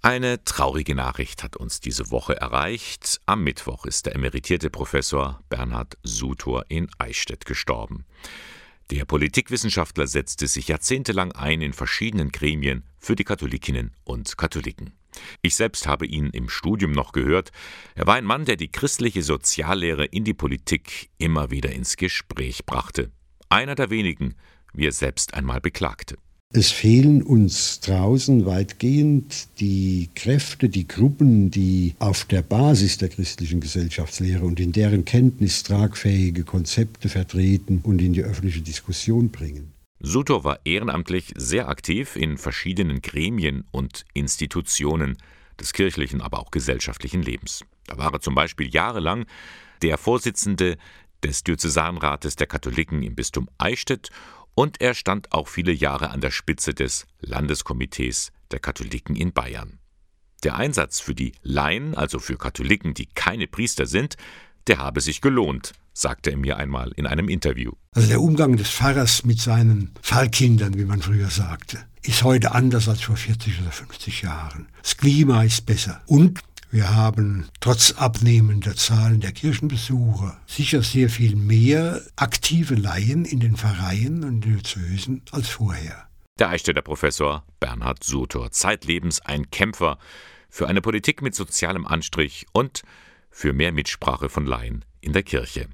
Eine 0.05 0.43
traurige 0.43 0.97
Nachricht 0.97 1.45
hat 1.45 1.57
uns 1.57 1.79
diese 1.79 2.11
Woche 2.11 2.37
erreicht. 2.37 3.21
Am 3.27 3.45
Mittwoch 3.45 3.87
ist 3.87 4.07
der 4.07 4.17
emeritierte 4.17 4.69
Professor 4.69 5.39
Bernhard 5.49 5.97
Sutor 6.03 6.65
in 6.69 6.91
Eichstätt 6.99 7.47
gestorben. 7.47 8.05
Der 8.91 9.05
Politikwissenschaftler 9.05 10.09
setzte 10.09 10.49
sich 10.49 10.67
jahrzehntelang 10.67 11.31
ein 11.31 11.63
in 11.63 11.73
verschiedenen 11.73 12.33
Gremien 12.33 12.83
für 12.99 13.15
die 13.15 13.23
Katholikinnen 13.23 13.93
und 14.03 14.37
Katholiken. 14.37 14.93
Ich 15.41 15.55
selbst 15.55 15.87
habe 15.87 16.05
ihn 16.05 16.31
im 16.31 16.49
Studium 16.49 16.91
noch 16.91 17.13
gehört. 17.13 17.53
Er 17.95 18.09
war 18.09 18.17
ein 18.17 18.25
Mann, 18.25 18.45
der 18.45 18.57
die 18.57 18.73
christliche 18.73 19.23
Soziallehre 19.23 20.07
in 20.07 20.25
die 20.25 20.35
Politik 20.35 21.11
immer 21.19 21.53
wieder 21.53 21.71
ins 21.71 21.97
Gespräch 21.97 22.67
brachte. 22.67 23.13
Einer 23.49 23.77
der 23.77 23.91
wenigen, 23.91 24.35
wie 24.73 24.89
er 24.89 24.93
selbst 24.93 25.35
einmal 25.35 25.61
beklagte. 25.61 26.17
Es 26.55 26.71
fehlen 26.71 27.23
uns 27.23 27.81
draußen 27.81 28.45
weitgehend 28.45 29.49
die 29.59 30.11
Kräfte, 30.15 30.69
die 30.69 30.87
Gruppen, 30.87 31.51
die 31.51 31.95
auf 31.99 32.27
der 32.27 32.43
Basis 32.43 32.99
der 32.99 33.09
christlichen 33.09 33.61
Gesellschaftslehre 33.61 34.45
und 34.45 34.61
in 34.61 34.73
deren 34.73 35.07
Kenntnis 35.07 35.63
tragfähige 35.63 36.45
Konzepte 36.45 37.09
vertreten 37.09 37.81
und 37.83 38.03
in 38.03 38.13
die 38.13 38.23
öffentliche 38.23 38.61
Diskussion 38.61 39.31
bringen. 39.31 39.73
Sutor 39.99 40.45
war 40.45 40.61
ehrenamtlich 40.65 41.33
sehr 41.37 41.69
aktiv 41.69 42.17
in 42.17 42.37
verschiedenen 42.37 43.01
Gremien 43.01 43.65
und 43.71 44.05
Institutionen 44.13 45.17
des 45.59 45.73
kirchlichen, 45.73 46.21
aber 46.21 46.39
auch 46.39 46.51
gesellschaftlichen 46.51 47.23
Lebens. 47.23 47.65
Da 47.87 47.97
war 47.97 48.13
er 48.13 48.21
zum 48.21 48.35
Beispiel 48.35 48.69
jahrelang 48.69 49.25
der 49.81 49.97
Vorsitzende 49.97 50.77
des 51.25 51.45
Diözesanrates 51.45 52.37
der 52.37 52.47
Katholiken 52.47 53.03
im 53.03 53.15
Bistum 53.15 53.49
Eichstätt 53.57 54.11
und 54.55 54.81
er 54.81 54.95
stand 54.95 55.33
auch 55.33 55.49
viele 55.49 55.73
Jahre 55.73 56.11
an 56.11 56.21
der 56.21 56.31
Spitze 56.31 56.75
des 56.75 57.07
Landeskomitees 57.21 58.33
der 58.51 58.61
Katholiken 58.61 59.17
in 59.17 59.33
Bayern. 59.33 59.79
Der 60.45 60.57
Einsatz 60.57 61.01
für 61.01 61.15
die 61.15 61.33
Laien, 61.43 61.95
also 61.95 62.19
für 62.19 62.37
Katholiken, 62.37 62.95
die 62.95 63.07
keine 63.07 63.47
Priester 63.47 63.87
sind, 63.87 64.17
der 64.67 64.79
habe 64.79 65.01
sich 65.01 65.21
gelohnt, 65.21 65.73
sagte 65.93 66.31
er 66.31 66.37
mir 66.37 66.57
einmal 66.57 66.93
in 66.97 67.07
einem 67.07 67.29
Interview. 67.29 67.73
Also 67.95 68.09
der 68.09 68.21
Umgang 68.21 68.57
des 68.57 68.71
Pfarrers 68.71 69.25
mit 69.25 69.41
seinen 69.41 69.93
Pfarrkindern, 70.03 70.77
wie 70.77 70.85
man 70.85 71.03
früher 71.03 71.29
sagte, 71.29 71.79
ist 72.03 72.25
heute 72.25 72.53
anders 72.53 72.89
als 72.89 73.03
vor 73.03 73.17
40 73.17 73.61
oder 73.61 73.71
50 73.71 74.23
Jahren. 74.23 74.69
Das 74.83 74.97
Klima 74.97 75.45
ist 75.45 75.67
besser. 75.67 76.03
Und 76.07 76.41
wir 76.73 76.95
haben 76.95 77.51
trotz 77.61 77.93
abnehmender 77.93 78.75
Zahlen 78.75 79.21
der 79.21 79.33
Kirchenbesucher 79.33 80.41
sicher 80.47 80.83
sehr 80.83 81.11
viel 81.11 81.37
mehr 81.37 82.01
aktive 82.17 82.75
Laien 82.77 83.27
in 83.27 83.41
den 83.41 83.59
Pfarreien 83.59 84.25
und 84.25 84.41
Diözesen 84.41 85.21
als 85.33 85.51
vorher. 85.51 86.09
Der 86.39 86.49
Eichstätter 86.49 86.81
Professor 86.81 87.45
Bernhard 87.61 88.03
Sutor, 88.03 88.53
zeitlebens 88.53 89.21
ein 89.21 89.51
Kämpfer 89.51 89.99
für 90.49 90.67
eine 90.67 90.81
Politik 90.81 91.21
mit 91.21 91.35
sozialem 91.35 91.87
Anstrich 91.87 92.47
und 92.53 92.83
für 93.31 93.53
mehr 93.53 93.73
Mitsprache 93.73 94.31
von 94.31 94.47
Laien 94.47 94.83
in 95.03 95.13
der 95.13 95.25
Kirche. 95.25 95.69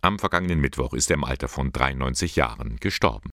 Am 0.00 0.18
vergangenen 0.18 0.60
Mittwoch 0.60 0.94
ist 0.94 1.10
er 1.10 1.16
im 1.16 1.24
Alter 1.24 1.48
von 1.48 1.72
93 1.72 2.36
Jahren 2.36 2.78
gestorben. 2.80 3.28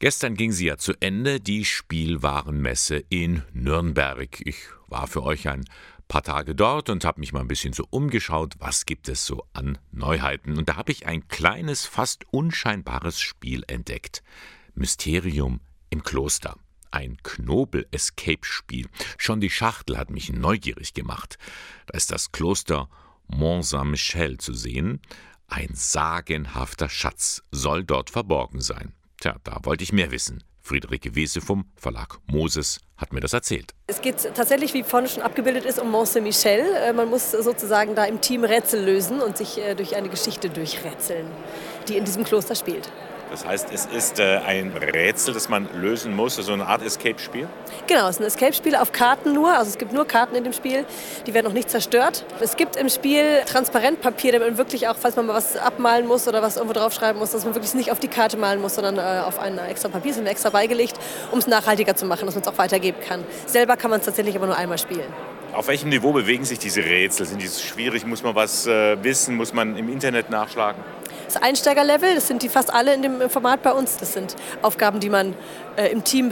Gestern 0.00 0.34
ging 0.34 0.50
sie 0.50 0.64
ja 0.64 0.78
zu 0.78 0.94
Ende, 1.00 1.40
die 1.40 1.66
Spielwarenmesse 1.66 3.04
in 3.10 3.42
Nürnberg. 3.52 4.40
Ich 4.46 4.56
war 4.86 5.06
für 5.06 5.22
euch 5.22 5.46
ein 5.46 5.66
paar 6.08 6.22
Tage 6.22 6.54
dort 6.54 6.88
und 6.88 7.04
habe 7.04 7.20
mich 7.20 7.34
mal 7.34 7.40
ein 7.40 7.48
bisschen 7.48 7.74
so 7.74 7.84
umgeschaut, 7.90 8.54
was 8.58 8.86
gibt 8.86 9.10
es 9.10 9.26
so 9.26 9.44
an 9.52 9.76
Neuheiten. 9.92 10.56
Und 10.56 10.70
da 10.70 10.76
habe 10.76 10.90
ich 10.90 11.04
ein 11.04 11.28
kleines, 11.28 11.84
fast 11.84 12.24
unscheinbares 12.32 13.20
Spiel 13.20 13.62
entdeckt. 13.66 14.22
Mysterium 14.74 15.60
im 15.90 16.02
Kloster. 16.02 16.56
Ein 16.90 17.18
Knobel-Escape-Spiel. 17.22 18.88
Schon 19.18 19.42
die 19.42 19.50
Schachtel 19.50 19.98
hat 19.98 20.08
mich 20.08 20.32
neugierig 20.32 20.94
gemacht. 20.94 21.36
Da 21.84 21.98
ist 21.98 22.10
das 22.10 22.32
Kloster 22.32 22.88
Mont 23.26 23.66
Saint-Michel 23.66 24.38
zu 24.38 24.54
sehen. 24.54 25.02
Ein 25.46 25.74
sagenhafter 25.74 26.88
Schatz 26.88 27.42
soll 27.50 27.84
dort 27.84 28.08
verborgen 28.08 28.62
sein. 28.62 28.94
Tja, 29.20 29.36
da 29.44 29.58
wollte 29.64 29.84
ich 29.84 29.92
mehr 29.92 30.10
wissen. 30.10 30.42
Friederike 30.62 31.14
Wese 31.14 31.42
vom 31.42 31.66
Verlag 31.76 32.18
Moses 32.26 32.80
hat 32.96 33.12
mir 33.12 33.20
das 33.20 33.34
erzählt. 33.34 33.74
Es 33.86 34.00
geht 34.00 34.16
tatsächlich, 34.34 34.72
wie 34.72 34.82
vorne 34.82 35.08
schon 35.08 35.22
abgebildet 35.22 35.66
ist, 35.66 35.78
um 35.78 35.90
Mont 35.90 36.08
Saint-Michel. 36.08 36.64
Äh, 36.74 36.92
man 36.94 37.10
muss 37.10 37.30
sozusagen 37.32 37.94
da 37.94 38.04
im 38.04 38.22
Team 38.22 38.44
Rätsel 38.44 38.82
lösen 38.82 39.20
und 39.20 39.36
sich 39.36 39.58
äh, 39.58 39.74
durch 39.74 39.94
eine 39.94 40.08
Geschichte 40.08 40.48
durchrätseln, 40.48 41.26
die 41.88 41.98
in 41.98 42.04
diesem 42.04 42.24
Kloster 42.24 42.54
spielt. 42.54 42.90
Das 43.30 43.46
heißt, 43.46 43.68
es 43.72 43.86
ist 43.86 44.18
äh, 44.18 44.38
ein 44.38 44.72
Rätsel, 44.72 45.32
das 45.32 45.48
man 45.48 45.68
lösen 45.80 46.16
muss, 46.16 46.34
so 46.34 46.40
also 46.40 46.52
eine 46.52 46.66
Art 46.66 46.82
Escape-Spiel? 46.82 47.48
Genau, 47.86 48.08
es 48.08 48.16
ist 48.16 48.20
ein 48.20 48.26
Escape-Spiel 48.26 48.74
auf 48.74 48.90
Karten 48.90 49.32
nur. 49.32 49.56
Also 49.56 49.70
es 49.70 49.78
gibt 49.78 49.92
nur 49.92 50.04
Karten 50.04 50.34
in 50.34 50.42
dem 50.42 50.52
Spiel, 50.52 50.84
die 51.26 51.34
werden 51.34 51.46
noch 51.46 51.52
nicht 51.52 51.70
zerstört. 51.70 52.24
Es 52.40 52.56
gibt 52.56 52.74
im 52.74 52.88
Spiel 52.88 53.42
Transparentpapier, 53.46 54.32
damit 54.32 54.48
man 54.48 54.58
wirklich 54.58 54.88
auch, 54.88 54.96
falls 54.98 55.14
man 55.14 55.26
mal 55.26 55.34
was 55.34 55.56
abmalen 55.56 56.08
muss 56.08 56.26
oder 56.26 56.42
was 56.42 56.56
irgendwo 56.56 56.74
draufschreiben 56.74 57.20
muss, 57.20 57.30
dass 57.30 57.44
man 57.44 57.54
wirklich 57.54 57.74
nicht 57.74 57.92
auf 57.92 58.00
die 58.00 58.08
Karte 58.08 58.36
malen 58.36 58.60
muss, 58.60 58.74
sondern 58.74 58.98
äh, 58.98 59.22
auf 59.24 59.38
ein 59.38 59.58
extra 59.58 59.88
Papier, 59.88 60.12
sind 60.12 60.26
extra 60.26 60.50
beigelegt, 60.50 60.98
um 61.30 61.38
es 61.38 61.46
nachhaltiger 61.46 61.94
zu 61.94 62.06
machen, 62.06 62.26
dass 62.26 62.34
man 62.34 62.42
es 62.42 62.48
auch 62.48 62.58
weitergeben 62.58 62.98
kann. 63.06 63.24
Selber 63.46 63.76
kann 63.76 63.90
man 63.90 64.00
es 64.00 64.06
tatsächlich 64.06 64.34
aber 64.34 64.46
nur 64.46 64.56
einmal 64.56 64.78
spielen. 64.78 65.12
Auf 65.52 65.66
welchem 65.68 65.88
Niveau 65.88 66.12
bewegen 66.12 66.44
sich 66.44 66.58
diese 66.58 66.84
Rätsel? 66.84 67.26
Sind 67.26 67.42
die 67.42 67.48
schwierig? 67.48 68.06
Muss 68.06 68.22
man 68.22 68.34
was 68.34 68.66
äh, 68.66 69.02
wissen? 69.02 69.36
Muss 69.36 69.52
man 69.52 69.76
im 69.76 69.88
Internet 69.88 70.30
nachschlagen? 70.30 70.82
Das 71.32 71.40
Einsteigerlevel, 71.40 72.16
das 72.16 72.26
sind 72.26 72.42
die 72.42 72.48
fast 72.48 72.74
alle 72.74 72.92
in 72.92 73.02
dem 73.02 73.30
Format 73.30 73.62
bei 73.62 73.70
uns. 73.70 73.98
Das 73.98 74.14
sind 74.14 74.34
Aufgaben, 74.62 74.98
die 74.98 75.10
man 75.10 75.36
äh, 75.76 75.86
im 75.86 76.02
Team 76.02 76.28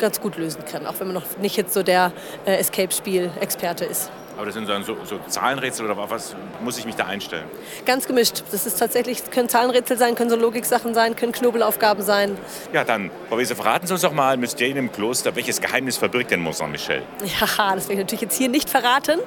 ganz 0.00 0.20
gut 0.20 0.36
lösen 0.36 0.64
kann, 0.64 0.84
auch 0.84 0.94
wenn 0.98 1.06
man 1.06 1.14
noch 1.14 1.38
nicht 1.40 1.56
jetzt 1.56 1.72
so 1.72 1.84
der 1.84 2.10
äh, 2.44 2.56
Escape-Spiel-Experte 2.56 3.84
ist. 3.84 4.10
Aber 4.36 4.46
das 4.46 4.56
sind 4.56 4.68
dann 4.68 4.82
so, 4.82 4.96
so, 5.04 5.20
Zahlenrätsel 5.28 5.88
oder 5.88 6.10
was 6.10 6.34
muss 6.60 6.76
ich 6.76 6.86
mich 6.86 6.96
da 6.96 7.06
einstellen? 7.06 7.44
Ganz 7.86 8.08
gemischt. 8.08 8.42
Das 8.50 8.66
ist 8.66 8.80
tatsächlich, 8.80 9.30
können 9.30 9.48
Zahlenrätsel 9.48 9.96
sein, 9.96 10.16
können 10.16 10.30
so 10.30 10.34
Logiksachen 10.34 10.92
sein, 10.92 11.14
können 11.14 11.30
Knobelaufgaben 11.30 12.02
sein. 12.02 12.36
Ja, 12.72 12.82
dann, 12.82 13.12
Frau 13.28 13.38
Wiese, 13.38 13.54
verraten 13.54 13.86
Sie 13.86 13.92
uns 13.92 14.02
doch 14.02 14.12
mal, 14.12 14.36
Mysterien 14.36 14.76
im 14.76 14.90
Kloster, 14.90 15.36
welches 15.36 15.60
Geheimnis 15.60 15.98
verbirgt 15.98 16.32
denn 16.32 16.40
Mont 16.40 16.56
Saint-Michel? 16.56 17.02
Ja, 17.40 17.74
das 17.76 17.86
will 17.86 17.94
ich 17.94 18.00
natürlich 18.00 18.22
jetzt 18.22 18.36
hier 18.36 18.48
nicht 18.48 18.68
verraten. 18.68 19.20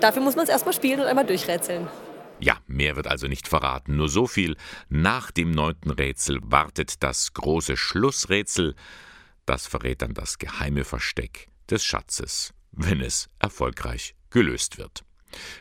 Dafür 0.00 0.20
muss 0.20 0.36
man 0.36 0.44
es 0.44 0.50
erstmal 0.50 0.74
spielen 0.74 1.00
und 1.00 1.06
einmal 1.06 1.24
durchrätseln. 1.24 1.88
Ja, 2.40 2.58
mehr 2.66 2.94
wird 2.96 3.08
also 3.08 3.26
nicht 3.26 3.48
verraten, 3.48 3.96
nur 3.96 4.08
so 4.08 4.26
viel. 4.26 4.56
Nach 4.88 5.30
dem 5.30 5.50
neunten 5.50 5.90
Rätsel 5.90 6.38
wartet 6.42 7.02
das 7.02 7.32
große 7.32 7.76
Schlussrätsel. 7.76 8.76
Das 9.44 9.66
verrät 9.66 10.02
dann 10.02 10.14
das 10.14 10.38
geheime 10.38 10.84
Versteck 10.84 11.48
des 11.68 11.84
Schatzes, 11.84 12.54
wenn 12.70 13.00
es 13.00 13.28
erfolgreich 13.38 14.14
gelöst 14.30 14.78
wird. 14.78 15.04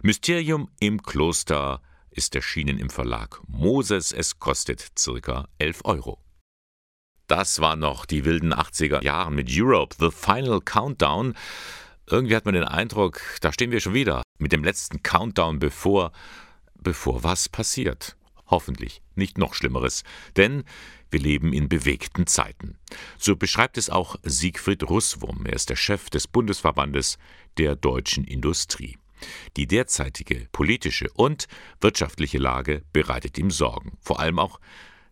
Mysterium 0.02 0.70
im 0.80 1.02
Kloster 1.02 1.82
ist 2.12 2.36
erschienen 2.36 2.78
im 2.78 2.90
Verlag 2.90 3.42
Moses. 3.48 4.12
Es 4.12 4.40
kostet 4.40 4.92
circa 4.98 5.48
11 5.58 5.82
Euro. 5.84 6.20
Das 7.28 7.60
war 7.60 7.76
noch 7.76 8.06
die 8.06 8.24
wilden 8.24 8.54
80er 8.54 9.04
Jahre 9.04 9.32
mit 9.32 9.50
Europe, 9.52 9.96
The 10.00 10.12
Final 10.12 10.62
Countdown. 10.62 11.34
Irgendwie 12.06 12.36
hat 12.36 12.46
man 12.46 12.54
den 12.54 12.64
Eindruck, 12.64 13.20
da 13.42 13.52
stehen 13.52 13.72
wir 13.72 13.82
schon 13.82 13.94
wieder 13.94 14.24
mit 14.38 14.54
dem 14.54 14.64
letzten 14.64 15.04
Countdown 15.04 15.60
bevor, 15.60 16.14
bevor 16.82 17.24
was 17.24 17.50
passiert. 17.50 18.16
Hoffentlich 18.48 19.02
nicht 19.16 19.38
noch 19.38 19.54
Schlimmeres, 19.54 20.04
denn 20.36 20.64
wir 21.10 21.20
leben 21.20 21.54
in 21.54 21.70
bewegten 21.70 22.28
Zeiten. 22.28 22.78
So 23.18 23.36
beschreibt 23.36 23.78
es 23.78 23.90
auch 23.90 24.18
Siegfried 24.24 24.84
Russwurm. 24.84 25.46
Er 25.46 25.54
ist 25.54 25.70
der 25.70 25.76
Chef 25.76 26.10
des 26.10 26.28
Bundesverbandes 26.28 27.18
der 27.58 27.76
deutschen 27.76 28.24
Industrie. 28.24 28.98
Die 29.56 29.68
derzeitige 29.68 30.48
politische 30.52 31.10
und 31.14 31.48
wirtschaftliche 31.82 32.38
Lage 32.38 32.84
bereitet 32.94 33.38
ihm 33.38 33.52
Sorgen, 33.52 33.98
vor 34.02 34.20
allem 34.20 34.40
auch 34.40 34.60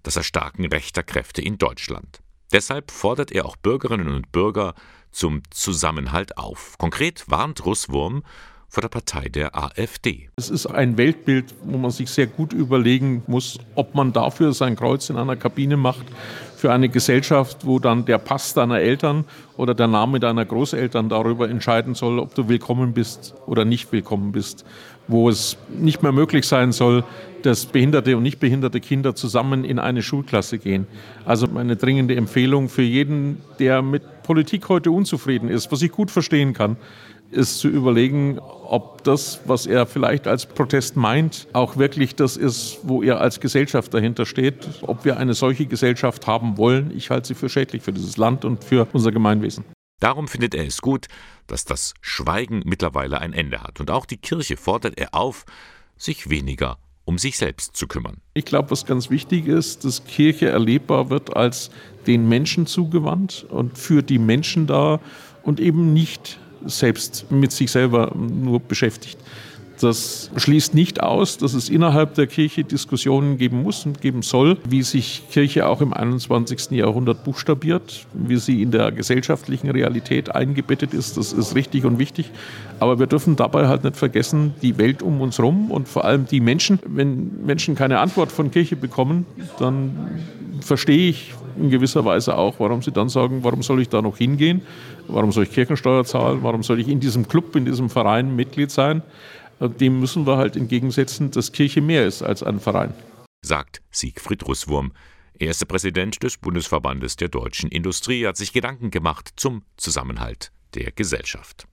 das 0.03 0.15
Erstarken 0.15 0.65
rechter 0.65 1.03
Kräfte 1.03 1.41
in 1.41 1.57
Deutschland. 1.57 2.21
Deshalb 2.51 2.91
fordert 2.91 3.31
er 3.31 3.45
auch 3.45 3.55
Bürgerinnen 3.55 4.09
und 4.09 4.31
Bürger 4.31 4.75
zum 5.11 5.41
Zusammenhalt 5.49 6.37
auf. 6.37 6.77
Konkret 6.77 7.29
warnt 7.29 7.65
Russwurm 7.65 8.23
vor 8.75 8.81
der 8.81 8.89
Partei 8.89 9.29
der 9.29 9.55
AfD. 9.55 10.27
Es 10.35 10.49
ist 10.49 10.65
ein 10.65 10.97
Weltbild, 10.97 11.45
wo 11.63 11.77
man 11.77 11.91
sich 11.91 12.09
sehr 12.09 12.27
gut 12.27 12.51
überlegen 12.51 13.23
muss, 13.25 13.57
ob 13.75 13.95
man 13.95 14.11
dafür 14.11 14.51
sein 14.51 14.75
Kreuz 14.75 15.09
in 15.09 15.15
einer 15.15 15.37
Kabine 15.37 15.77
macht, 15.77 16.05
für 16.57 16.73
eine 16.73 16.89
Gesellschaft, 16.89 17.65
wo 17.65 17.79
dann 17.79 18.03
der 18.03 18.17
Pass 18.17 18.53
deiner 18.53 18.79
Eltern 18.79 19.23
oder 19.55 19.73
der 19.73 19.87
Name 19.87 20.19
deiner 20.19 20.43
Großeltern 20.43 21.07
darüber 21.07 21.49
entscheiden 21.49 21.95
soll, 21.95 22.19
ob 22.19 22.35
du 22.35 22.49
willkommen 22.49 22.93
bist 22.93 23.33
oder 23.45 23.63
nicht 23.63 23.93
willkommen 23.93 24.33
bist, 24.33 24.65
wo 25.07 25.29
es 25.29 25.57
nicht 25.69 26.03
mehr 26.03 26.11
möglich 26.11 26.45
sein 26.45 26.73
soll, 26.73 27.05
dass 27.43 27.67
behinderte 27.67 28.17
und 28.17 28.23
nicht 28.23 28.39
behinderte 28.39 28.81
Kinder 28.81 29.15
zusammen 29.15 29.63
in 29.63 29.79
eine 29.79 30.01
Schulklasse 30.01 30.57
gehen. 30.57 30.85
Also 31.23 31.47
eine 31.55 31.77
dringende 31.77 32.15
Empfehlung 32.15 32.67
für 32.67 32.81
jeden, 32.81 33.41
der 33.59 33.81
mit 33.81 34.23
Politik 34.23 34.67
heute 34.67 34.91
unzufrieden 34.91 35.47
ist, 35.47 35.71
was 35.71 35.81
ich 35.81 35.91
gut 35.91 36.11
verstehen 36.11 36.53
kann, 36.53 36.75
ist 37.31 37.59
zu 37.59 37.67
überlegen, 37.67 38.39
ob 38.39 39.03
das, 39.03 39.41
was 39.45 39.65
er 39.65 39.85
vielleicht 39.85 40.27
als 40.27 40.45
Protest 40.45 40.95
meint, 40.95 41.47
auch 41.53 41.77
wirklich 41.77 42.15
das 42.15 42.37
ist, 42.37 42.79
wo 42.83 43.03
er 43.03 43.19
als 43.19 43.39
Gesellschaft 43.39 43.93
dahinter 43.93 44.25
steht, 44.25 44.67
ob 44.81 45.05
wir 45.05 45.17
eine 45.17 45.33
solche 45.33 45.65
Gesellschaft 45.65 46.27
haben 46.27 46.57
wollen. 46.57 46.91
Ich 46.95 47.09
halte 47.09 47.27
sie 47.27 47.35
für 47.35 47.49
schädlich 47.49 47.83
für 47.83 47.93
dieses 47.93 48.17
Land 48.17 48.45
und 48.45 48.63
für 48.63 48.87
unser 48.93 49.11
Gemeinwesen. 49.11 49.65
Darum 49.99 50.27
findet 50.27 50.55
er 50.55 50.65
es 50.65 50.81
gut, 50.81 51.07
dass 51.47 51.65
das 51.65 51.93
Schweigen 52.01 52.63
mittlerweile 52.65 53.19
ein 53.21 53.33
Ende 53.33 53.61
hat. 53.61 53.79
Und 53.79 53.91
auch 53.91 54.05
die 54.05 54.17
Kirche 54.17 54.57
fordert 54.57 54.99
er 54.99 55.13
auf, 55.13 55.45
sich 55.97 56.29
weniger 56.29 56.77
um 57.05 57.19
sich 57.19 57.37
selbst 57.37 57.77
zu 57.77 57.87
kümmern. 57.87 58.17
Ich 58.33 58.45
glaube, 58.45 58.71
was 58.71 58.85
ganz 58.85 59.09
wichtig 59.09 59.47
ist, 59.47 59.85
dass 59.85 60.05
Kirche 60.05 60.49
erlebbar 60.49 61.09
wird 61.09 61.35
als 61.35 61.69
den 62.07 62.27
Menschen 62.27 62.65
zugewandt 62.65 63.45
und 63.49 63.77
für 63.77 64.01
die 64.01 64.17
Menschen 64.17 64.67
da 64.67 64.99
und 65.43 65.59
eben 65.59 65.93
nicht 65.93 66.39
selbst 66.65 67.29
mit 67.31 67.51
sich 67.51 67.71
selber 67.71 68.11
nur 68.15 68.59
beschäftigt. 68.59 69.17
Das 69.81 70.31
schließt 70.35 70.73
nicht 70.73 71.03
aus, 71.03 71.37
dass 71.37 71.53
es 71.53 71.69
innerhalb 71.69 72.15
der 72.15 72.27
Kirche 72.27 72.63
Diskussionen 72.63 73.37
geben 73.37 73.61
muss 73.61 73.85
und 73.85 74.01
geben 74.01 74.21
soll, 74.21 74.57
wie 74.67 74.83
sich 74.83 75.23
Kirche 75.31 75.67
auch 75.67 75.81
im 75.81 75.93
21. 75.93 76.71
Jahrhundert 76.71 77.23
buchstabiert, 77.23 78.05
wie 78.13 78.37
sie 78.37 78.61
in 78.61 78.71
der 78.71 78.91
gesellschaftlichen 78.91 79.69
Realität 79.69 80.33
eingebettet 80.33 80.93
ist. 80.93 81.17
Das 81.17 81.33
ist 81.33 81.55
richtig 81.55 81.85
und 81.85 81.99
wichtig. 81.99 82.31
Aber 82.79 82.99
wir 82.99 83.07
dürfen 83.07 83.35
dabei 83.35 83.67
halt 83.67 83.83
nicht 83.83 83.97
vergessen, 83.97 84.53
die 84.61 84.77
Welt 84.77 85.01
um 85.01 85.21
uns 85.21 85.37
herum 85.37 85.71
und 85.71 85.87
vor 85.87 86.05
allem 86.05 86.25
die 86.25 86.39
Menschen. 86.39 86.79
Wenn 86.85 87.45
Menschen 87.45 87.75
keine 87.75 87.99
Antwort 87.99 88.31
von 88.31 88.51
Kirche 88.51 88.75
bekommen, 88.75 89.25
dann 89.59 90.21
verstehe 90.61 91.09
ich 91.09 91.33
in 91.57 91.69
gewisser 91.69 92.03
Weise 92.05 92.37
auch, 92.37 92.55
warum 92.59 92.81
sie 92.81 92.91
dann 92.91 93.09
sagen, 93.09 93.39
warum 93.43 93.61
soll 93.61 93.81
ich 93.81 93.89
da 93.89 94.01
noch 94.01 94.17
hingehen? 94.17 94.61
Warum 95.07 95.31
soll 95.31 95.43
ich 95.43 95.51
Kirchensteuer 95.51 96.03
zahlen? 96.03 96.39
Warum 96.41 96.63
soll 96.63 96.79
ich 96.79 96.87
in 96.87 96.99
diesem 96.99 97.27
Club, 97.27 97.55
in 97.55 97.65
diesem 97.65 97.89
Verein 97.89 98.35
Mitglied 98.35 98.71
sein? 98.71 99.03
Dem 99.59 99.99
müssen 99.99 100.27
wir 100.27 100.37
halt 100.37 100.55
entgegensetzen, 100.55 101.31
dass 101.31 101.51
Kirche 101.51 101.81
mehr 101.81 102.05
ist 102.05 102.21
als 102.21 102.43
ein 102.43 102.59
Verein. 102.59 102.93
Sagt 103.41 103.81
Siegfried 103.91 104.45
Russwurm. 104.45 104.91
Er 105.37 105.51
ist 105.51 105.61
der 105.61 105.65
Präsident 105.65 106.23
des 106.23 106.37
Bundesverbandes 106.37 107.15
der 107.17 107.29
deutschen 107.29 107.69
Industrie, 107.69 108.25
hat 108.25 108.37
sich 108.37 108.53
Gedanken 108.53 108.89
gemacht 108.89 109.33
zum 109.35 109.63
Zusammenhalt 109.77 110.51
der 110.73 110.91
Gesellschaft. 110.91 111.67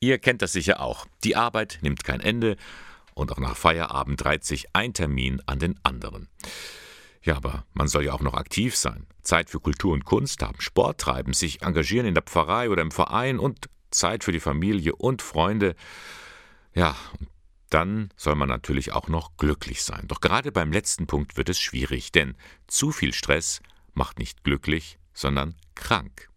Ihr 0.00 0.18
kennt 0.18 0.42
das 0.42 0.52
sicher 0.52 0.80
auch. 0.80 1.06
Die 1.24 1.34
Arbeit 1.34 1.78
nimmt 1.80 2.04
kein 2.04 2.20
Ende 2.20 2.56
und 3.14 3.32
auch 3.32 3.38
nach 3.38 3.56
Feierabend 3.56 4.22
reiht 4.24 4.44
sich 4.44 4.66
ein 4.74 4.92
Termin 4.92 5.40
an 5.46 5.58
den 5.58 5.80
anderen. 5.82 6.28
Ja, 7.22 7.36
aber 7.36 7.64
man 7.72 7.88
soll 7.88 8.04
ja 8.04 8.12
auch 8.12 8.20
noch 8.20 8.34
aktiv 8.34 8.76
sein. 8.76 9.06
Zeit 9.22 9.48
für 9.48 9.60
Kultur 9.60 9.94
und 9.94 10.04
Kunst 10.04 10.42
haben, 10.42 10.60
Sport 10.60 11.00
treiben, 11.00 11.32
sich 11.32 11.62
engagieren 11.62 12.06
in 12.06 12.14
der 12.14 12.22
Pfarrei 12.22 12.68
oder 12.68 12.82
im 12.82 12.90
Verein 12.90 13.38
und 13.38 13.70
Zeit 13.94 14.24
für 14.24 14.32
die 14.32 14.40
Familie 14.40 14.94
und 14.94 15.22
Freunde. 15.22 15.74
Ja, 16.74 16.96
dann 17.70 18.10
soll 18.16 18.34
man 18.34 18.48
natürlich 18.48 18.92
auch 18.92 19.08
noch 19.08 19.36
glücklich 19.36 19.82
sein. 19.82 20.06
Doch 20.06 20.20
gerade 20.20 20.52
beim 20.52 20.72
letzten 20.72 21.06
Punkt 21.06 21.36
wird 21.36 21.48
es 21.48 21.60
schwierig, 21.60 22.12
denn 22.12 22.36
zu 22.66 22.92
viel 22.92 23.12
Stress 23.12 23.60
macht 23.94 24.18
nicht 24.18 24.44
glücklich, 24.44 24.98
sondern 25.12 25.56
krank. 25.74 26.28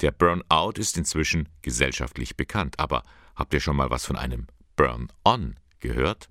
Der 0.00 0.12
Burnout 0.12 0.74
ist 0.76 0.96
inzwischen 0.96 1.48
gesellschaftlich 1.62 2.36
bekannt, 2.36 2.78
aber 2.78 3.02
habt 3.34 3.54
ihr 3.54 3.60
schon 3.60 3.76
mal 3.76 3.90
was 3.90 4.06
von 4.06 4.16
einem 4.16 4.46
Burn-on 4.76 5.56
gehört? 5.80 6.28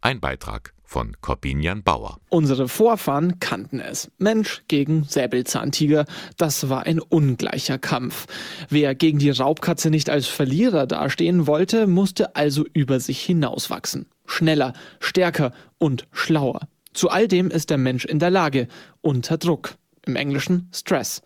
Ein 0.00 0.20
Beitrag 0.20 0.74
von 0.92 1.16
Corbinian 1.22 1.82
Bauer. 1.82 2.18
Unsere 2.28 2.68
Vorfahren 2.68 3.40
kannten 3.40 3.80
es. 3.80 4.10
Mensch 4.18 4.62
gegen 4.68 5.04
Säbelzahntiger. 5.04 6.04
Das 6.36 6.68
war 6.68 6.84
ein 6.84 7.00
ungleicher 7.00 7.78
Kampf. 7.78 8.26
Wer 8.68 8.94
gegen 8.94 9.18
die 9.18 9.30
Raubkatze 9.30 9.88
nicht 9.88 10.10
als 10.10 10.26
Verlierer 10.26 10.86
dastehen 10.86 11.46
wollte, 11.46 11.86
musste 11.86 12.36
also 12.36 12.66
über 12.74 13.00
sich 13.00 13.22
hinauswachsen. 13.22 14.04
Schneller, 14.26 14.74
stärker 15.00 15.52
und 15.78 16.06
schlauer. 16.12 16.60
Zu 16.92 17.08
all 17.08 17.26
dem 17.26 17.50
ist 17.50 17.70
der 17.70 17.78
Mensch 17.78 18.04
in 18.04 18.18
der 18.18 18.30
Lage. 18.30 18.68
Unter 19.00 19.38
Druck. 19.38 19.76
Im 20.04 20.16
Englischen 20.16 20.68
Stress. 20.74 21.22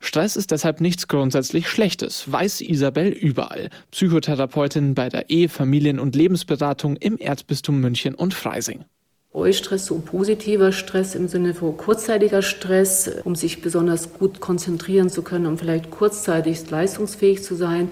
Stress 0.00 0.36
ist 0.36 0.50
deshalb 0.50 0.80
nichts 0.80 1.08
grundsätzlich 1.08 1.68
Schlechtes, 1.68 2.30
weiß 2.30 2.60
Isabel 2.60 3.08
überall, 3.08 3.68
Psychotherapeutin 3.90 4.94
bei 4.94 5.08
der 5.08 5.28
Ehe-, 5.28 5.48
Familien- 5.48 5.98
und 5.98 6.14
Lebensberatung 6.14 6.96
im 6.96 7.18
Erzbistum 7.18 7.80
München 7.80 8.14
und 8.14 8.32
Freising. 8.32 8.84
Eustress, 9.32 9.86
so 9.86 9.98
positiver 9.98 10.72
Stress 10.72 11.14
im 11.14 11.28
Sinne 11.28 11.54
von 11.54 11.76
kurzzeitiger 11.76 12.42
Stress, 12.42 13.10
um 13.24 13.36
sich 13.36 13.60
besonders 13.60 14.14
gut 14.14 14.40
konzentrieren 14.40 15.10
zu 15.10 15.22
können, 15.22 15.46
um 15.46 15.58
vielleicht 15.58 15.90
kurzzeitig 15.90 16.68
leistungsfähig 16.70 17.42
zu 17.42 17.54
sein, 17.54 17.90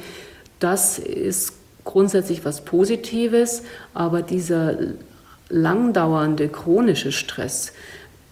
das 0.59 0.99
ist 0.99 1.53
grundsätzlich 1.85 2.45
was 2.45 2.65
Positives, 2.65 3.63
aber 3.95 4.23
dieser 4.23 4.77
langdauernde 5.49 6.49
chronische 6.49 7.13
Stress, 7.13 7.73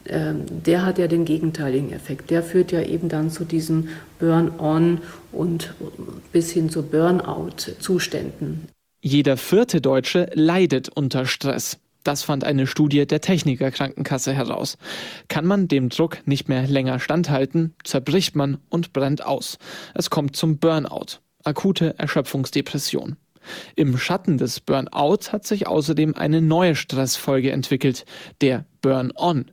ähm, 0.06 0.44
der 0.48 0.84
hat 0.84 0.98
ja 0.98 1.06
den 1.06 1.24
gegenteiligen 1.24 1.92
Effekt. 1.92 2.30
Der 2.30 2.42
führt 2.42 2.72
ja 2.72 2.82
eben 2.82 3.08
dann 3.08 3.30
zu 3.30 3.44
diesen 3.44 3.88
Burn-on 4.18 5.00
und 5.32 5.74
bis 6.32 6.50
hin 6.50 6.68
zu 6.68 6.82
Burnout-Zuständen. 6.82 8.68
Jeder 9.00 9.36
vierte 9.36 9.80
Deutsche 9.80 10.30
leidet 10.34 10.88
unter 10.88 11.26
Stress. 11.26 11.78
Das 12.04 12.22
fand 12.22 12.44
eine 12.44 12.66
Studie 12.66 13.06
der 13.06 13.20
Techniker 13.20 13.70
Krankenkasse 13.70 14.32
heraus. 14.32 14.76
Kann 15.28 15.46
man 15.46 15.68
dem 15.68 15.88
Druck 15.88 16.18
nicht 16.26 16.48
mehr 16.48 16.68
länger 16.68 17.00
standhalten, 17.00 17.74
zerbricht 17.82 18.36
man 18.36 18.58
und 18.68 18.92
brennt 18.92 19.24
aus. 19.24 19.58
Es 19.94 20.10
kommt 20.10 20.36
zum 20.36 20.58
Burnout, 20.58 21.18
akute 21.42 21.98
Erschöpfungsdepression. 21.98 23.16
Im 23.76 23.98
Schatten 23.98 24.38
des 24.38 24.60
Burnout 24.60 25.32
hat 25.32 25.46
sich 25.46 25.66
außerdem 25.66 26.14
eine 26.14 26.40
neue 26.40 26.76
Stressfolge 26.76 27.52
entwickelt, 27.52 28.04
der 28.40 28.64
Burn-on. 28.80 29.50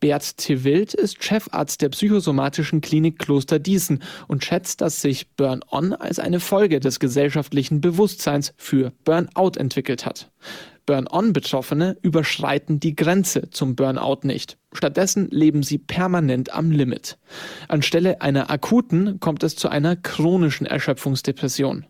Bert 0.00 0.38
Tewild 0.38 0.94
ist 0.94 1.22
Chefarzt 1.22 1.82
der 1.82 1.88
psychosomatischen 1.90 2.80
Klinik 2.80 3.18
Kloster 3.18 3.58
Diesen 3.58 4.02
und 4.26 4.44
schätzt, 4.44 4.80
dass 4.80 5.02
sich 5.02 5.30
Burn-on 5.36 5.92
als 5.92 6.18
eine 6.18 6.40
Folge 6.40 6.80
des 6.80 7.00
gesellschaftlichen 7.00 7.80
Bewusstseins 7.80 8.54
für 8.56 8.92
Burnout 9.04 9.52
entwickelt 9.56 10.06
hat. 10.06 10.30
Burn-on-Betroffene 10.88 11.98
überschreiten 12.00 12.80
die 12.80 12.96
Grenze 12.96 13.50
zum 13.50 13.76
Burnout 13.76 14.20
nicht. 14.22 14.56
Stattdessen 14.72 15.28
leben 15.28 15.62
sie 15.62 15.76
permanent 15.76 16.54
am 16.54 16.70
Limit. 16.70 17.18
Anstelle 17.68 18.22
einer 18.22 18.50
akuten 18.50 19.20
kommt 19.20 19.42
es 19.42 19.54
zu 19.54 19.68
einer 19.68 19.96
chronischen 19.96 20.66
Erschöpfungsdepression. 20.66 21.84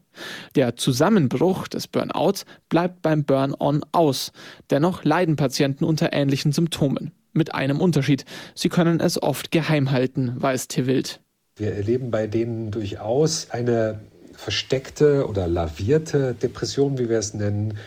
Der 0.56 0.74
Zusammenbruch 0.74 1.68
des 1.68 1.86
Burnouts 1.86 2.44
bleibt 2.68 3.00
beim 3.02 3.22
Burn-on 3.22 3.84
aus. 3.92 4.32
Dennoch 4.68 5.04
leiden 5.04 5.36
Patienten 5.36 5.84
unter 5.84 6.12
ähnlichen 6.12 6.50
Symptomen. 6.50 7.12
Mit 7.32 7.54
einem 7.54 7.80
Unterschied. 7.80 8.24
Sie 8.56 8.68
können 8.68 8.98
es 8.98 9.22
oft 9.22 9.52
geheim 9.52 9.92
halten, 9.92 10.34
weiß 10.38 10.66
Tewild. 10.66 11.20
Wir 11.54 11.72
erleben 11.72 12.10
bei 12.10 12.26
denen 12.26 12.72
durchaus 12.72 13.50
eine 13.50 14.00
versteckte 14.32 15.28
oder 15.28 15.46
lavierte 15.46 16.34
Depression, 16.34 16.98
wie 16.98 17.08
wir 17.08 17.18
es 17.18 17.32
nennen, 17.34 17.78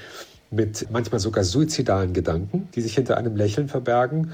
mit 0.51 0.87
manchmal 0.91 1.19
sogar 1.19 1.43
suizidalen 1.43 2.13
Gedanken, 2.13 2.67
die 2.75 2.81
sich 2.81 2.95
hinter 2.95 3.17
einem 3.17 3.35
Lächeln 3.35 3.69
verbergen. 3.69 4.33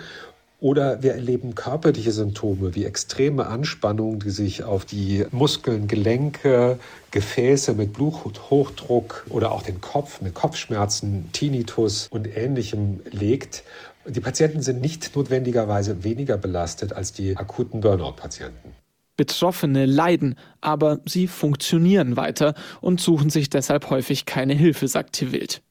Oder 0.59 1.03
wir 1.03 1.13
erleben 1.13 1.53
körperliche 1.53 2.11
Symptome 2.11 2.73
wie 2.73 2.85
extreme 2.85 3.45
Anspannung, 3.45 4.19
die 4.19 4.31
sich 4.31 4.63
auf 4.63 4.85
die 4.85 5.23
Muskeln, 5.29 5.87
Gelenke, 5.87 6.79
Gefäße 7.11 7.75
mit 7.75 7.93
Bluthochdruck 7.93 9.27
oder 9.29 9.51
auch 9.51 9.61
den 9.61 9.81
Kopf 9.81 10.19
mit 10.21 10.33
Kopfschmerzen, 10.33 11.29
Tinnitus 11.31 12.07
und 12.09 12.35
ähnlichem 12.35 13.01
legt. 13.11 13.63
Die 14.07 14.19
Patienten 14.19 14.63
sind 14.63 14.81
nicht 14.81 15.15
notwendigerweise 15.15 16.03
weniger 16.03 16.37
belastet 16.37 16.91
als 16.91 17.13
die 17.13 17.37
akuten 17.37 17.81
Burnout-Patienten. 17.81 18.73
Betroffene 19.15 19.85
leiden, 19.85 20.35
aber 20.61 20.99
sie 21.05 21.27
funktionieren 21.27 22.17
weiter 22.17 22.53
und 22.81 23.01
suchen 23.01 23.29
sich 23.29 23.49
deshalb 23.49 23.89
häufig 23.89 24.25
keine 24.25 24.53
Hilfe, 24.53 24.87
sagt 24.87 25.13
Tiwild. 25.13 25.61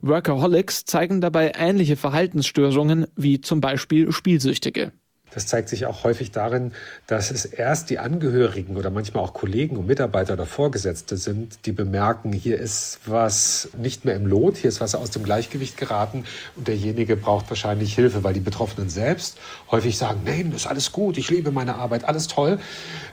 Workaholics 0.00 0.84
zeigen 0.84 1.20
dabei 1.20 1.52
ähnliche 1.56 1.96
Verhaltensstörungen 1.96 3.06
wie 3.16 3.40
zum 3.40 3.60
Beispiel 3.60 4.12
Spielsüchtige. 4.12 4.92
Das 5.34 5.46
zeigt 5.46 5.68
sich 5.68 5.86
auch 5.86 6.04
häufig 6.04 6.30
darin, 6.30 6.72
dass 7.06 7.30
es 7.30 7.44
erst 7.44 7.90
die 7.90 7.98
Angehörigen 7.98 8.76
oder 8.76 8.90
manchmal 8.90 9.24
auch 9.24 9.32
Kollegen 9.32 9.76
und 9.76 9.86
Mitarbeiter 9.86 10.34
oder 10.34 10.46
Vorgesetzte 10.46 11.16
sind, 11.16 11.66
die 11.66 11.72
bemerken, 11.72 12.32
hier 12.32 12.58
ist 12.58 13.00
was 13.06 13.70
nicht 13.76 14.04
mehr 14.04 14.14
im 14.14 14.26
Lot, 14.26 14.56
hier 14.56 14.68
ist 14.68 14.80
was 14.80 14.94
aus 14.94 15.10
dem 15.10 15.22
Gleichgewicht 15.22 15.76
geraten 15.76 16.24
und 16.56 16.68
derjenige 16.68 17.16
braucht 17.16 17.48
wahrscheinlich 17.50 17.94
Hilfe, 17.94 18.24
weil 18.24 18.34
die 18.34 18.40
Betroffenen 18.40 18.90
selbst 18.90 19.38
häufig 19.70 19.96
sagen, 19.96 20.20
nein, 20.24 20.52
ist 20.54 20.66
alles 20.66 20.92
gut, 20.92 21.16
ich 21.18 21.30
liebe 21.30 21.50
meine 21.50 21.76
Arbeit, 21.76 22.04
alles 22.04 22.28
toll. 22.28 22.58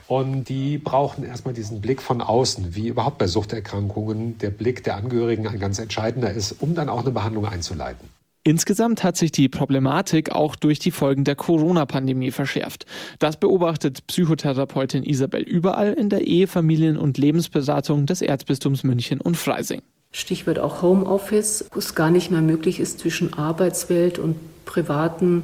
Und 0.06 0.48
die 0.48 0.78
brauchen 0.78 1.24
erstmal 1.24 1.54
diesen 1.54 1.80
Blick 1.80 2.02
von 2.02 2.20
außen, 2.20 2.74
wie 2.74 2.88
überhaupt 2.88 3.18
bei 3.18 3.28
Suchterkrankungen 3.28 4.38
der 4.38 4.50
Blick 4.50 4.82
der 4.82 4.96
Angehörigen 4.96 5.46
ein 5.46 5.60
ganz 5.60 5.78
entscheidender 5.78 6.32
ist, 6.32 6.60
um 6.60 6.74
dann 6.74 6.88
auch 6.88 7.00
eine 7.00 7.12
Behandlung 7.12 7.46
einzuleiten. 7.46 8.19
Insgesamt 8.42 9.04
hat 9.04 9.18
sich 9.18 9.32
die 9.32 9.50
Problematik 9.50 10.32
auch 10.32 10.56
durch 10.56 10.78
die 10.78 10.90
Folgen 10.90 11.24
der 11.24 11.36
Corona-Pandemie 11.36 12.30
verschärft. 12.30 12.86
Das 13.18 13.36
beobachtet 13.38 14.06
Psychotherapeutin 14.06 15.02
Isabel 15.02 15.42
Überall 15.42 15.92
in 15.92 16.08
der 16.08 16.26
Ehe-, 16.26 16.46
Familien- 16.46 16.96
und 16.96 17.18
Lebensberatung 17.18 18.06
des 18.06 18.22
Erzbistums 18.22 18.82
München 18.82 19.20
und 19.20 19.36
Freising. 19.36 19.82
Stichwort 20.12 20.58
auch 20.58 20.80
Homeoffice, 20.80 21.66
wo 21.70 21.78
es 21.78 21.94
gar 21.94 22.10
nicht 22.10 22.30
mehr 22.30 22.40
möglich 22.40 22.80
ist, 22.80 22.98
zwischen 22.98 23.34
Arbeitswelt 23.34 24.18
und 24.18 24.36
privatem 24.64 25.42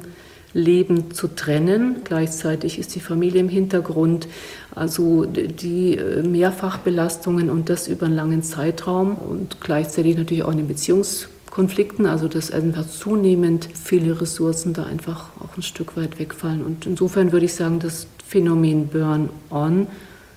Leben 0.53 1.11
zu 1.11 1.27
trennen. 1.27 1.97
Gleichzeitig 2.03 2.79
ist 2.79 2.95
die 2.95 2.99
Familie 2.99 3.41
im 3.41 3.49
Hintergrund. 3.49 4.27
Also 4.73 5.25
die 5.25 5.97
äh, 5.97 6.23
Mehrfachbelastungen 6.23 7.51
und 7.51 7.69
das 7.69 7.87
über 7.87 8.07
einen 8.07 8.15
langen 8.15 8.41
Zeitraum 8.41 9.15
und 9.15 9.61
gleichzeitig 9.61 10.17
natürlich 10.17 10.43
auch 10.43 10.51
eine 10.51 10.63
Beziehungs 10.63 11.29
Konflikten, 11.57 12.05
also 12.05 12.27
dass 12.27 12.51
einfach 12.51 12.87
zunehmend 12.87 13.67
viele 13.73 14.21
Ressourcen 14.21 14.75
da 14.75 14.83
einfach 14.83 15.31
auch 15.39 15.57
ein 15.57 15.63
Stück 15.63 15.97
weit 15.97 16.19
wegfallen. 16.19 16.63
Und 16.63 16.85
insofern 16.85 17.31
würde 17.31 17.47
ich 17.47 17.55
sagen, 17.55 17.79
das 17.79 18.05
Phänomen 18.23 18.89
Burn-on 18.89 19.87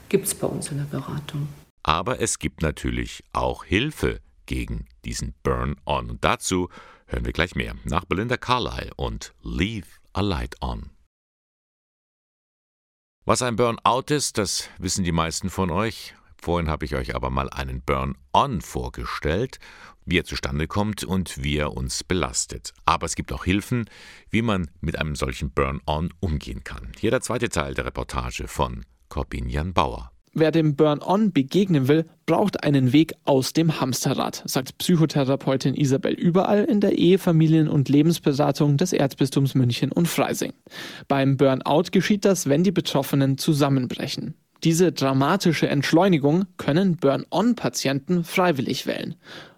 gibt 0.09 0.29
es 0.29 0.35
bei 0.35 0.47
uns 0.47 0.71
in 0.71 0.79
der 0.79 0.85
Beratung. 0.85 1.49
Aber 1.83 2.23
es 2.23 2.39
gibt 2.39 2.63
natürlich 2.63 3.23
auch 3.35 3.67
Hilfe 3.67 4.21
gegen 4.47 4.87
diesen 5.05 5.35
Burn-on. 5.43 6.09
Und 6.09 6.25
dazu 6.25 6.71
hören 7.05 7.27
wir 7.27 7.35
gleich 7.35 7.55
mehr 7.55 7.75
nach 7.85 8.07
Belinda 8.07 8.39
Carlyle 8.39 8.93
und 8.97 9.35
Leave 9.43 9.89
a 10.15 10.23
Light 10.23 10.57
On. 10.63 10.89
Was 13.27 13.43
ein 13.43 13.57
Burnout 13.57 14.05
ist, 14.09 14.39
das 14.39 14.71
wissen 14.79 15.05
die 15.05 15.13
meisten 15.13 15.51
von 15.51 15.71
euch. 15.71 16.15
Vorhin 16.42 16.70
habe 16.70 16.85
ich 16.85 16.94
euch 16.94 17.14
aber 17.14 17.31
mal 17.31 17.50
einen 17.50 17.83
Burn-on 17.83 18.61
vorgestellt 18.61 19.59
wie 20.11 20.18
er 20.18 20.24
zustande 20.24 20.66
kommt 20.66 21.05
und 21.05 21.42
wie 21.42 21.57
er 21.57 21.76
uns 21.76 22.05
belastet. 22.05 22.72
Aber 22.85 23.07
es 23.07 23.14
gibt 23.14 23.33
auch 23.33 23.44
Hilfen, 23.44 23.87
wie 24.31 24.42
man 24.42 24.68
mit 24.81 24.98
einem 24.98 25.14
solchen 25.14 25.50
Burn-on 25.50 26.12
umgehen 26.20 26.64
kann. 26.64 26.92
Hier 26.98 27.11
der 27.11 27.20
zweite 27.20 27.48
Teil 27.48 27.74
der 27.74 27.87
Reportage 27.87 28.48
von 28.48 28.85
Corbinian 29.09 29.72
Bauer. 29.72 30.11
Wer 30.33 30.53
dem 30.53 30.76
Burn-on 30.76 31.33
begegnen 31.33 31.88
will, 31.88 32.09
braucht 32.24 32.62
einen 32.62 32.92
Weg 32.92 33.14
aus 33.24 33.53
dem 33.53 33.81
Hamsterrad, 33.81 34.44
sagt 34.46 34.79
Psychotherapeutin 34.79 35.74
Isabel 35.74 36.12
Überall 36.12 36.64
in 36.64 36.81
der 36.81 36.96
Ehe-, 36.96 37.18
Familien- 37.18 37.68
und 37.68 37.88
Lebensberatung 37.88 38.76
des 38.76 38.92
Erzbistums 38.92 39.57
München 39.57 39.90
und 39.90 40.07
Freising. 40.07 40.53
Beim 41.09 41.37
Burnout 41.37 41.90
geschieht 41.90 42.24
das, 42.24 42.48
wenn 42.48 42.62
die 42.62 42.70
Betroffenen 42.70 43.38
zusammenbrechen. 43.38 44.35
Diese 44.62 44.92
dramatische 44.92 45.68
Entschleunigung 45.68 46.44
können 46.57 46.96
Burn-on-Patienten 46.96 48.25
freiwillig 48.25 48.87
wählen 48.87 49.16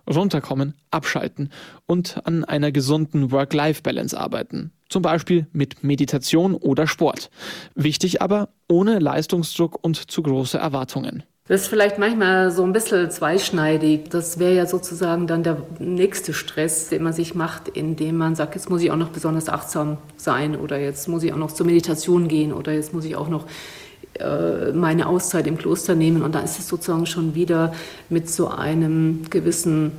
runterkommen, 0.09 0.75
abschalten 0.91 1.51
und 1.87 2.21
an 2.27 2.45
einer 2.45 2.73
gesunden 2.73 3.31
Work-Life-Balance 3.31 4.19
arbeiten. 4.19 4.73
Zum 4.89 5.03
Beispiel 5.03 5.47
mit 5.53 5.83
Meditation 5.85 6.55
oder 6.55 6.87
Sport. 6.87 7.31
Wichtig 7.75 8.21
aber 8.21 8.51
ohne 8.69 8.99
Leistungsdruck 8.99 9.79
und 9.83 10.11
zu 10.11 10.23
große 10.23 10.59
Erwartungen. 10.59 11.23
Das 11.49 11.63
ist 11.63 11.67
vielleicht 11.69 11.99
manchmal 11.99 12.53
so 12.53 12.63
ein 12.63 12.73
bisschen 12.73 13.11
zweischneidig. 13.11 14.11
Das 14.11 14.39
wäre 14.39 14.55
ja 14.55 14.67
sozusagen 14.67 15.27
dann 15.27 15.43
der 15.43 15.59
nächste 15.81 16.35
Stress, 16.35 16.89
den 16.89 17.03
man 17.03 17.13
sich 17.13 17.35
macht, 17.35 17.69
indem 17.69 18.17
man 18.17 18.37
sagt, 18.37 18.55
jetzt 18.55 18.71
muss 18.71 18.83
ich 18.83 18.91
auch 18.93 18.97
noch 18.97 19.09
besonders 19.09 19.49
achtsam 19.49 19.99
sein 20.17 20.55
oder 20.55 20.79
jetzt 20.79 21.09
muss 21.09 21.25
ich 21.25 21.33
auch 21.33 21.39
noch 21.39 21.51
zur 21.51 21.67
Meditation 21.67 22.29
gehen 22.29 22.53
oder 22.53 22.73
jetzt 22.73 22.95
muss 22.95 23.05
ich 23.05 23.17
auch 23.17 23.29
noch 23.29 23.47
meine 24.75 25.07
Auszeit 25.07 25.47
im 25.47 25.59
Kloster 25.59 25.95
nehmen. 25.95 26.23
Und 26.23 26.35
da 26.35 26.41
ist 26.41 26.59
es 26.59 26.69
sozusagen 26.69 27.07
schon 27.07 27.35
wieder 27.35 27.75
mit 28.09 28.29
so 28.29 28.49
einem 28.49 29.23
gewissen 29.31 29.93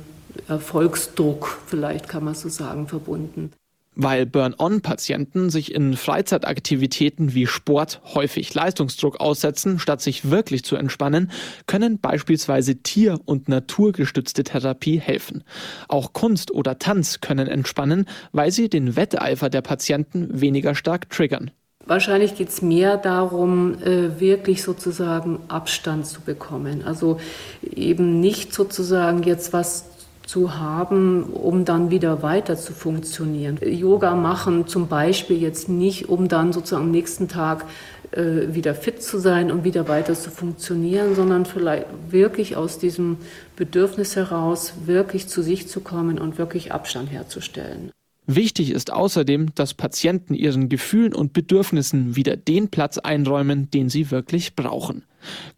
Erfolgsdruck, 0.48 1.58
vielleicht 1.66 2.08
kann 2.08 2.24
man 2.24 2.34
so 2.34 2.48
sagen, 2.48 2.88
verbunden. 2.88 3.52
Weil 3.96 4.26
Burn-on-Patienten 4.26 5.50
sich 5.50 5.72
in 5.72 5.96
Freizeitaktivitäten 5.96 7.32
wie 7.34 7.46
Sport 7.46 8.00
häufig 8.14 8.52
Leistungsdruck 8.52 9.20
aussetzen, 9.20 9.78
statt 9.78 10.00
sich 10.00 10.30
wirklich 10.30 10.64
zu 10.64 10.74
entspannen, 10.74 11.30
können 11.68 12.00
beispielsweise 12.00 12.82
tier- 12.82 13.20
und 13.24 13.48
naturgestützte 13.48 14.42
Therapie 14.42 14.98
helfen. 14.98 15.44
Auch 15.86 16.12
Kunst 16.12 16.50
oder 16.50 16.80
Tanz 16.80 17.20
können 17.20 17.46
entspannen, 17.46 18.06
weil 18.32 18.50
sie 18.50 18.68
den 18.68 18.96
Wetteifer 18.96 19.48
der 19.48 19.62
Patienten 19.62 20.40
weniger 20.40 20.74
stark 20.74 21.08
triggern. 21.10 21.52
Wahrscheinlich 21.86 22.34
geht 22.34 22.48
es 22.48 22.62
mehr 22.62 22.96
darum, 22.96 23.74
äh, 23.82 24.18
wirklich 24.18 24.62
sozusagen 24.62 25.40
Abstand 25.48 26.06
zu 26.06 26.22
bekommen. 26.22 26.82
Also 26.84 27.20
eben 27.62 28.20
nicht 28.20 28.54
sozusagen 28.54 29.22
jetzt 29.22 29.52
was 29.52 29.84
zu 30.26 30.58
haben, 30.58 31.24
um 31.24 31.66
dann 31.66 31.90
wieder 31.90 32.22
weiter 32.22 32.56
zu 32.56 32.72
funktionieren. 32.72 33.58
Yoga 33.62 34.14
machen 34.14 34.66
zum 34.66 34.88
Beispiel 34.88 35.40
jetzt 35.40 35.68
nicht, 35.68 36.08
um 36.08 36.28
dann 36.28 36.54
sozusagen 36.54 36.84
am 36.84 36.90
nächsten 36.90 37.28
Tag 37.28 37.66
äh, 38.12 38.54
wieder 38.54 38.74
fit 38.74 39.02
zu 39.02 39.18
sein 39.18 39.52
und 39.52 39.64
wieder 39.64 39.86
weiter 39.86 40.14
zu 40.14 40.30
funktionieren, 40.30 41.14
sondern 41.14 41.44
vielleicht 41.44 41.86
wirklich 42.08 42.56
aus 42.56 42.78
diesem 42.78 43.18
Bedürfnis 43.56 44.16
heraus 44.16 44.72
wirklich 44.86 45.28
zu 45.28 45.42
sich 45.42 45.68
zu 45.68 45.80
kommen 45.80 46.18
und 46.18 46.38
wirklich 46.38 46.72
Abstand 46.72 47.10
herzustellen. 47.10 47.90
Wichtig 48.26 48.70
ist 48.70 48.90
außerdem, 48.92 49.54
dass 49.54 49.74
Patienten 49.74 50.34
ihren 50.34 50.68
Gefühlen 50.70 51.14
und 51.14 51.34
Bedürfnissen 51.34 52.16
wieder 52.16 52.36
den 52.36 52.68
Platz 52.68 52.96
einräumen, 52.96 53.70
den 53.70 53.90
sie 53.90 54.10
wirklich 54.10 54.56
brauchen. 54.56 55.04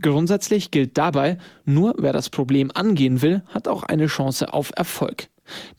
Grundsätzlich 0.02 0.70
gilt 0.70 0.98
dabei, 0.98 1.38
nur 1.64 1.94
wer 1.98 2.12
das 2.12 2.28
Problem 2.28 2.70
angehen 2.74 3.22
will, 3.22 3.42
hat 3.48 3.68
auch 3.68 3.84
eine 3.84 4.06
Chance 4.06 4.52
auf 4.52 4.72
Erfolg. 4.74 5.28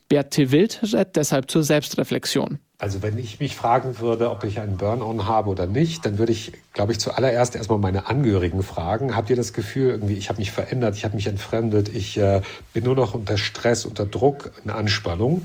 Bert 0.08 0.32
T. 0.32 0.50
Wild 0.50 0.80
rät 0.94 1.16
deshalb 1.16 1.50
zur 1.50 1.62
Selbstreflexion. 1.62 2.58
Also 2.78 3.02
wenn 3.02 3.18
ich 3.18 3.40
mich 3.40 3.56
fragen 3.56 3.98
würde, 3.98 4.30
ob 4.30 4.44
ich 4.44 4.60
einen 4.60 4.76
Burn-on 4.76 5.26
habe 5.26 5.50
oder 5.50 5.66
nicht, 5.66 6.06
dann 6.06 6.16
würde 6.16 6.32
ich, 6.32 6.52
glaube 6.72 6.92
ich, 6.92 7.00
zuallererst 7.00 7.56
erstmal 7.56 7.78
meine 7.78 8.06
Angehörigen 8.06 8.62
fragen. 8.62 9.16
Habt 9.16 9.28
ihr 9.30 9.36
das 9.36 9.52
Gefühl, 9.52 9.90
irgendwie, 9.90 10.14
ich 10.14 10.28
habe 10.28 10.38
mich 10.38 10.52
verändert, 10.52 10.96
ich 10.96 11.04
habe 11.04 11.16
mich 11.16 11.26
entfremdet, 11.26 11.88
ich 11.94 12.16
äh, 12.16 12.40
bin 12.72 12.84
nur 12.84 12.94
noch 12.94 13.14
unter 13.14 13.36
Stress, 13.36 13.84
unter 13.84 14.06
Druck, 14.06 14.52
in 14.64 14.70
Anspannung 14.70 15.44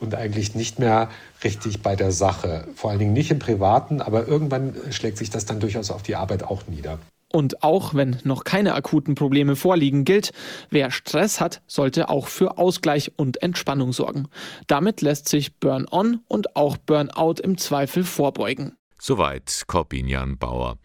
und 0.00 0.14
eigentlich 0.14 0.54
nicht 0.54 0.78
mehr 0.78 1.10
richtig 1.44 1.82
bei 1.82 1.96
der 1.96 2.12
Sache. 2.12 2.66
Vor 2.74 2.90
allen 2.90 2.98
Dingen 2.98 3.12
nicht 3.12 3.30
im 3.30 3.38
Privaten, 3.38 4.00
aber 4.00 4.26
irgendwann 4.26 4.74
schlägt 4.90 5.18
sich 5.18 5.30
das 5.30 5.44
dann 5.46 5.60
durchaus 5.60 5.90
auf 5.90 6.02
die 6.02 6.16
Arbeit 6.16 6.44
auch 6.44 6.66
nieder. 6.66 6.98
Und 7.30 7.62
auch 7.62 7.92
wenn 7.94 8.18
noch 8.24 8.44
keine 8.44 8.74
akuten 8.74 9.14
Probleme 9.14 9.54
vorliegen, 9.54 10.04
gilt, 10.04 10.32
wer 10.70 10.90
Stress 10.90 11.40
hat, 11.40 11.60
sollte 11.66 12.08
auch 12.08 12.26
für 12.26 12.56
Ausgleich 12.56 13.12
und 13.16 13.42
Entspannung 13.42 13.92
sorgen. 13.92 14.28
Damit 14.66 15.02
lässt 15.02 15.28
sich 15.28 15.54
Burn-on 15.56 16.20
und 16.26 16.56
auch 16.56 16.78
Burnout 16.78 17.42
im 17.42 17.58
Zweifel 17.58 18.04
vorbeugen. 18.04 18.76
Soweit 18.98 19.64
Corbinian 19.66 20.38
Bauer. 20.38 20.78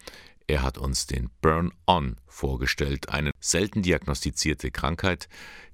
Er 0.48 0.64
hat 0.64 0.78
uns 0.78 1.08
den 1.08 1.30
Burn-on 1.42 2.18
vorgestellt, 2.28 3.08
eine 3.08 3.32
selten 3.40 3.82
diagnostizierte 3.82 4.72
Krankheit, 4.72 5.30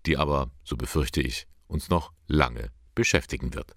die 0.06 0.18
aber, 0.18 0.52
so 0.64 0.78
befürchte 0.78 1.22
ich, 1.22 1.48
uns 1.68 1.90
noch 1.90 2.12
lange 2.28 2.70
beschäftigen 3.00 3.54
wird. 3.54 3.76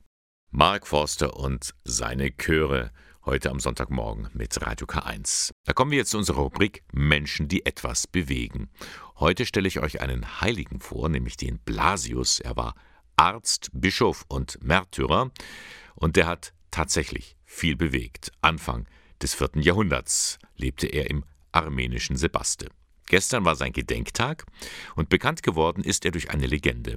Mark 0.51 0.87
Forster 0.87 1.37
und 1.37 1.75
seine 1.85 2.37
Chöre 2.37 2.91
heute 3.25 3.51
am 3.51 3.61
Sonntagmorgen 3.61 4.29
mit 4.35 4.61
Radio 4.61 4.87
K1. 4.87 5.53
Da 5.65 5.73
kommen 5.73 5.93
wir 5.93 5.99
jetzt 5.99 6.11
zu 6.11 6.19
unserer 6.19 6.41
Rubrik 6.41 6.83
Menschen, 6.93 7.47
die 7.47 7.65
etwas 7.65 8.09
bewegen. 8.09 8.69
Heute 9.21 9.47
stelle 9.47 9.69
ich 9.69 9.79
euch 9.79 10.01
einen 10.01 10.41
Heiligen 10.41 10.81
vor, 10.81 11.09
nämlich 11.09 11.37
den 11.37 11.61
Blasius. 11.61 12.41
Er 12.41 12.57
war 12.57 12.75
Arzt, 13.15 13.71
Bischof 13.73 14.25
und 14.27 14.61
Märtyrer 14.61 15.31
und 15.95 16.17
der 16.17 16.27
hat 16.27 16.53
tatsächlich 16.73 17.37
viel 17.45 17.77
bewegt. 17.77 18.33
Anfang 18.41 18.89
des 19.23 19.35
vierten 19.35 19.63
Jahrhunderts 19.63 20.41
lebte 20.57 20.89
er 20.89 21.09
im 21.09 21.25
armenischen 21.53 22.17
Sebaste. 22.17 22.71
Gestern 23.12 23.44
war 23.44 23.57
sein 23.57 23.75
Gedenktag 23.75 24.46
und 24.96 25.11
bekannt 25.11 25.42
geworden 25.42 25.85
ist 25.85 26.07
er 26.07 26.12
durch 26.12 26.31
eine 26.31 26.46
Legende. 26.46 26.96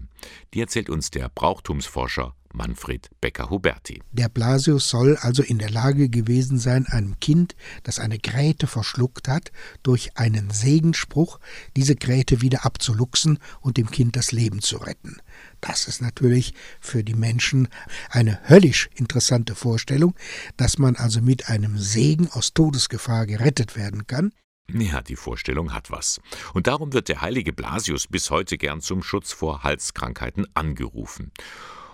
Die 0.53 0.61
erzählt 0.61 0.89
uns 0.89 1.11
der 1.11 1.27
Brauchtumsforscher 1.27 2.33
Manfred 2.53 3.09
Becker-Huberti. 3.19 4.01
Der 4.13 4.29
Blasius 4.29 4.89
soll 4.89 5.17
also 5.17 5.43
in 5.43 5.59
der 5.59 5.69
Lage 5.69 6.07
gewesen 6.07 6.57
sein, 6.57 6.85
einem 6.85 7.19
Kind, 7.19 7.57
das 7.83 7.99
eine 7.99 8.17
Gräte 8.17 8.65
verschluckt 8.65 9.27
hat, 9.27 9.51
durch 9.83 10.15
einen 10.15 10.51
Segenspruch 10.51 11.41
diese 11.75 11.97
Gräte 11.97 12.41
wieder 12.41 12.63
abzuluxen 12.63 13.39
und 13.59 13.75
dem 13.75 13.91
Kind 13.91 14.15
das 14.15 14.31
Leben 14.31 14.61
zu 14.61 14.77
retten. 14.77 15.17
Das 15.59 15.85
ist 15.85 16.01
natürlich 16.01 16.53
für 16.79 17.03
die 17.03 17.13
Menschen 17.13 17.67
eine 18.09 18.39
höllisch 18.47 18.89
interessante 18.95 19.53
Vorstellung, 19.53 20.15
dass 20.55 20.77
man 20.77 20.95
also 20.95 21.19
mit 21.19 21.49
einem 21.49 21.77
Segen 21.77 22.29
aus 22.31 22.53
Todesgefahr 22.53 23.25
gerettet 23.25 23.75
werden 23.75 24.07
kann. 24.07 24.31
Ja, 24.71 25.01
die 25.01 25.15
Vorstellung 25.15 25.73
hat 25.73 25.91
was. 25.91 26.19
Und 26.53 26.67
darum 26.67 26.91
wird 26.93 27.07
der 27.07 27.21
heilige 27.21 27.53
Blasius 27.53 28.07
bis 28.07 28.31
heute 28.31 28.57
gern 28.57 28.81
zum 28.81 29.03
Schutz 29.03 29.31
vor 29.31 29.63
Halskrankheiten 29.63 30.47
angerufen. 30.55 31.31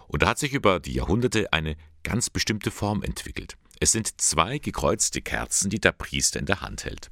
Und 0.07 0.23
da 0.23 0.29
hat 0.29 0.39
sich 0.39 0.53
über 0.53 0.79
die 0.79 0.93
Jahrhunderte 0.93 1.51
eine 1.53 1.75
ganz 2.03 2.29
bestimmte 2.29 2.71
Form 2.71 3.03
entwickelt. 3.03 3.57
Es 3.79 3.91
sind 3.91 4.21
zwei 4.21 4.57
gekreuzte 4.57 5.21
Kerzen, 5.21 5.69
die 5.69 5.79
der 5.79 5.91
Priester 5.91 6.39
in 6.39 6.45
der 6.45 6.62
Hand 6.62 6.86
hält. 6.86 7.12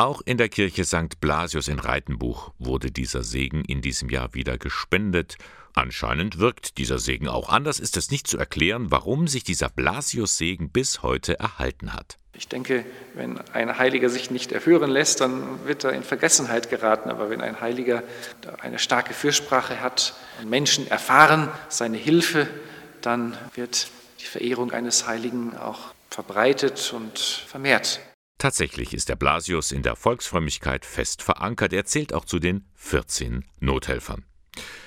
Auch 0.00 0.22
in 0.24 0.38
der 0.38 0.48
Kirche 0.48 0.86
St. 0.86 1.20
Blasius 1.20 1.68
in 1.68 1.78
Reitenbuch 1.78 2.52
wurde 2.58 2.90
dieser 2.90 3.22
Segen 3.22 3.66
in 3.66 3.82
diesem 3.82 4.08
Jahr 4.08 4.32
wieder 4.32 4.56
gespendet. 4.56 5.36
Anscheinend 5.74 6.38
wirkt 6.38 6.78
dieser 6.78 6.98
Segen 6.98 7.28
auch. 7.28 7.50
Anders 7.50 7.78
ist 7.78 7.98
es 7.98 8.10
nicht 8.10 8.26
zu 8.26 8.38
erklären, 8.38 8.90
warum 8.90 9.28
sich 9.28 9.44
dieser 9.44 9.68
Blasius-Segen 9.68 10.70
bis 10.70 11.02
heute 11.02 11.38
erhalten 11.38 11.92
hat. 11.92 12.16
Ich 12.32 12.48
denke, 12.48 12.86
wenn 13.12 13.42
ein 13.52 13.76
Heiliger 13.76 14.08
sich 14.08 14.30
nicht 14.30 14.52
erhören 14.52 14.88
lässt, 14.90 15.20
dann 15.20 15.66
wird 15.66 15.84
er 15.84 15.92
in 15.92 16.02
Vergessenheit 16.02 16.70
geraten. 16.70 17.10
Aber 17.10 17.28
wenn 17.28 17.42
ein 17.42 17.60
Heiliger 17.60 18.02
eine 18.62 18.78
starke 18.78 19.12
Fürsprache 19.12 19.82
hat 19.82 20.14
und 20.40 20.48
Menschen 20.48 20.90
erfahren 20.90 21.50
seine 21.68 21.98
Hilfe, 21.98 22.48
dann 23.02 23.36
wird 23.54 23.88
die 24.22 24.24
Verehrung 24.24 24.70
eines 24.70 25.06
Heiligen 25.06 25.58
auch 25.58 25.92
verbreitet 26.08 26.90
und 26.96 27.18
vermehrt. 27.18 28.00
Tatsächlich 28.40 28.94
ist 28.94 29.10
der 29.10 29.16
Blasius 29.16 29.70
in 29.70 29.82
der 29.82 29.96
Volksfrömmigkeit 29.96 30.86
fest 30.86 31.20
verankert. 31.22 31.74
Er 31.74 31.84
zählt 31.84 32.14
auch 32.14 32.24
zu 32.24 32.38
den 32.38 32.64
14 32.74 33.44
Nothelfern. 33.58 34.24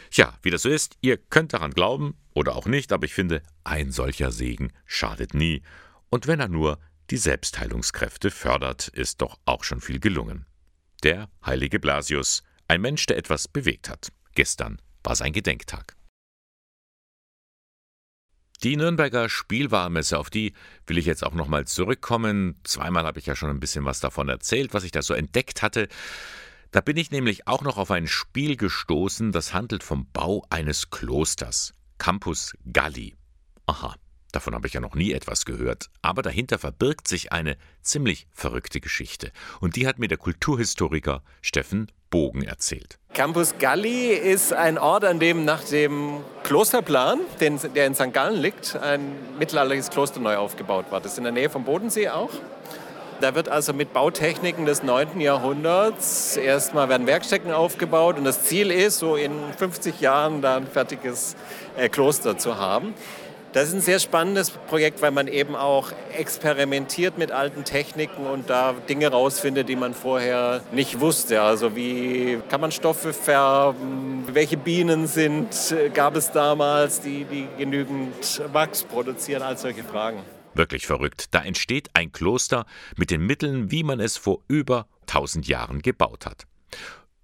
Tja, 0.10 0.34
wie 0.42 0.50
das 0.50 0.64
so 0.64 0.70
ist, 0.70 0.98
ihr 1.02 1.18
könnt 1.18 1.54
daran 1.54 1.70
glauben 1.70 2.18
oder 2.34 2.56
auch 2.56 2.66
nicht, 2.66 2.92
aber 2.92 3.06
ich 3.06 3.14
finde, 3.14 3.44
ein 3.64 3.92
solcher 3.92 4.32
Segen 4.32 4.74
schadet 4.88 5.36
nie. 5.36 5.62
Und 6.10 6.26
wenn 6.26 6.40
er 6.40 6.48
nur 6.48 6.80
die 7.12 7.18
Selbstheilungskräfte 7.18 8.32
fördert, 8.32 8.88
ist 8.88 9.22
doch 9.22 9.38
auch 9.46 9.64
schon 9.64 9.82
viel 9.82 10.00
gelungen. 10.00 10.48
Der 11.04 11.30
heilige 11.46 11.80
Blasius, 11.80 12.42
ein 12.68 12.82
Mensch, 12.82 13.06
der 13.06 13.18
etwas 13.18 13.48
bewegt 13.48 13.88
hat. 13.88 14.12
Gestern 14.34 14.82
war 15.04 15.16
sein 15.16 15.32
Gedenktag. 15.32 15.96
Die 18.64 18.78
Nürnberger 18.78 19.28
Spielwarenmesse, 19.28 20.18
auf 20.18 20.30
die 20.30 20.54
will 20.88 20.98
ich 20.98 21.06
jetzt 21.06 21.26
auch 21.26 21.34
nochmal 21.34 21.68
zurückkommen. 21.68 22.56
Zweimal 22.64 23.06
habe 23.06 23.20
ich 23.20 23.26
ja 23.26 23.36
schon 23.36 23.50
ein 23.50 23.60
bisschen 23.60 23.84
was 23.84 24.00
davon 24.00 24.30
erzählt, 24.30 24.74
was 24.74 24.86
ich 24.86 24.92
da 24.92 25.02
so 25.02 25.14
entdeckt 25.14 25.62
hatte. 25.62 25.90
Da 26.72 26.80
bin 26.80 26.96
ich 26.96 27.12
nämlich 27.12 27.46
auch 27.46 27.62
noch 27.62 27.78
auf 27.78 27.92
ein 27.92 28.08
Spiel 28.08 28.56
gestoßen, 28.56 29.34
das 29.34 29.54
handelt 29.54 29.84
vom 29.84 30.08
Bau 30.14 30.46
eines 30.50 30.90
Klosters. 30.90 31.74
Campus 31.98 32.54
Galli. 32.72 33.18
Aha, 33.66 33.96
Davon 34.34 34.56
habe 34.56 34.66
ich 34.66 34.74
ja 34.74 34.82
noch 34.82 34.96
nie 34.96 35.14
etwas 35.14 35.46
gehört, 35.46 35.92
aber 36.02 36.24
dahinter 36.24 36.58
verbirgt 36.58 37.08
sich 37.08 37.32
eine 37.32 37.56
ziemlich 37.84 38.26
verrückte 38.34 38.82
Geschichte. 38.82 39.32
Und 39.62 39.76
die 39.76 39.86
hat 39.86 40.00
mir 40.00 40.08
der 40.08 40.18
Kulturhistoriker 40.18 41.22
Steffen 41.44 41.92
Bogen 42.10 42.42
erzählt. 42.42 42.98
Campus 43.14 43.56
Galli 43.60 44.12
ist 44.12 44.52
ein 44.52 44.80
Ort, 44.80 45.06
an 45.06 45.20
dem 45.20 45.46
nach 45.46 45.64
dem 45.64 46.22
Klosterplan, 46.44 47.20
der 47.40 47.86
in 47.86 47.96
St. 47.96 48.12
Gallen 48.12 48.42
liegt, 48.42 48.76
ein 48.76 49.16
mittelalterliches 49.38 49.92
Kloster 49.92 50.20
neu 50.20 50.36
aufgebaut 50.36 50.86
war. 50.90 51.00
Das 51.00 51.12
ist 51.12 51.18
in 51.20 51.26
der 51.26 51.34
Nähe 51.34 51.52
vom 51.52 51.64
Bodensee 51.64 52.10
auch. 52.10 52.32
Da 53.22 53.36
wird 53.36 53.50
also 53.50 53.72
mit 53.72 53.94
Bautechniken 53.94 54.66
des 54.66 54.84
9. 54.84 55.22
Jahrhunderts 55.22 56.36
erstmal 56.36 56.90
werden 56.90 57.08
Werkstätten 57.08 57.52
aufgebaut 57.52 58.18
und 58.18 58.26
das 58.26 58.44
Ziel 58.44 58.72
ist, 58.72 59.00
so 59.00 59.16
in 59.16 59.32
50 59.58 60.02
Jahren 60.02 60.42
da 60.42 60.58
ein 60.58 60.68
fertiges 60.68 61.36
äh, 61.78 61.88
Kloster 61.88 62.38
zu 62.38 62.58
haben. 62.58 62.94
Das 63.54 63.68
ist 63.68 63.76
ein 63.76 63.82
sehr 63.82 64.00
spannendes 64.00 64.50
Projekt, 64.50 65.04
weil 65.04 65.12
man 65.12 65.28
eben 65.28 65.56
auch 65.56 65.92
experimentiert 66.18 67.20
mit 67.20 67.32
alten 67.32 67.64
Techniken 67.64 68.26
und 68.26 68.50
da 68.50 68.74
Dinge 68.90 69.10
rausfindet, 69.10 69.70
die 69.70 69.76
man 69.76 69.94
vorher 69.94 70.64
nicht 70.72 71.00
wusste. 71.00 71.44
Also 71.44 71.76
wie 71.76 72.40
kann 72.50 72.62
man 72.62 72.72
Stoffe 72.72 73.14
färben? 73.14 74.24
Welche 74.34 74.58
Bienen 74.58 75.06
sind, 75.06 75.50
gab 75.94 76.16
es 76.16 76.32
damals, 76.32 77.02
die, 77.02 77.26
die 77.26 77.48
genügend 77.56 78.42
Wachs 78.52 78.84
produzieren? 78.86 79.44
All 79.44 79.56
solche 79.56 79.84
Fragen. 79.84 80.24
Wirklich 80.56 80.88
verrückt. 80.88 81.28
Da 81.36 81.44
entsteht 81.44 81.92
ein 81.94 82.12
Kloster 82.12 82.66
mit 82.98 83.12
den 83.12 83.22
Mitteln, 83.22 83.70
wie 83.70 83.84
man 83.84 84.00
es 84.00 84.18
vor 84.18 84.40
über 84.48 84.88
1000 85.02 85.48
Jahren 85.48 85.84
gebaut 85.84 86.26
hat. 86.26 86.48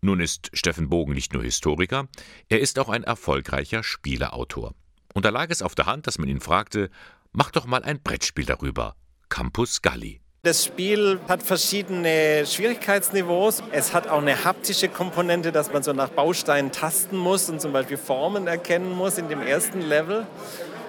Nun 0.02 0.20
ist 0.20 0.52
Steffen 0.54 0.90
Bogen 0.90 1.14
nicht 1.14 1.34
nur 1.34 1.42
Historiker, 1.42 2.08
er 2.50 2.60
ist 2.60 2.78
auch 2.78 2.90
ein 2.90 3.04
erfolgreicher 3.04 3.82
Spieleautor. 3.82 4.76
Und 5.14 5.26
da 5.26 5.30
lag 5.30 5.48
es 5.50 5.62
auf 5.62 5.76
der 5.76 5.86
Hand, 5.86 6.08
dass 6.08 6.18
man 6.18 6.28
ihn 6.28 6.40
fragte, 6.40 6.90
mach 7.32 7.52
doch 7.52 7.66
mal 7.66 7.84
ein 7.84 8.02
Brettspiel 8.02 8.46
darüber. 8.46 8.96
Campus 9.30 9.82
Galli. 9.82 10.22
Das 10.44 10.64
Spiel 10.64 11.20
hat 11.28 11.44
verschiedene 11.44 12.46
Schwierigkeitsniveaus. 12.46 13.62
Es 13.72 13.94
hat 13.94 14.08
auch 14.08 14.22
eine 14.22 14.46
haptische 14.46 14.88
Komponente, 14.88 15.52
dass 15.52 15.74
man 15.74 15.84
so 15.84 15.92
nach 15.92 16.10
Bausteinen 16.10 16.72
tasten 16.72 17.18
muss 17.18 17.50
und 17.50 17.60
zum 17.60 17.74
Beispiel 17.74 17.98
Formen 17.98 18.48
erkennen 18.48 18.94
muss 18.94 19.18
in 19.18 19.28
dem 19.28 19.42
ersten 19.42 19.82
Level. 19.82 20.26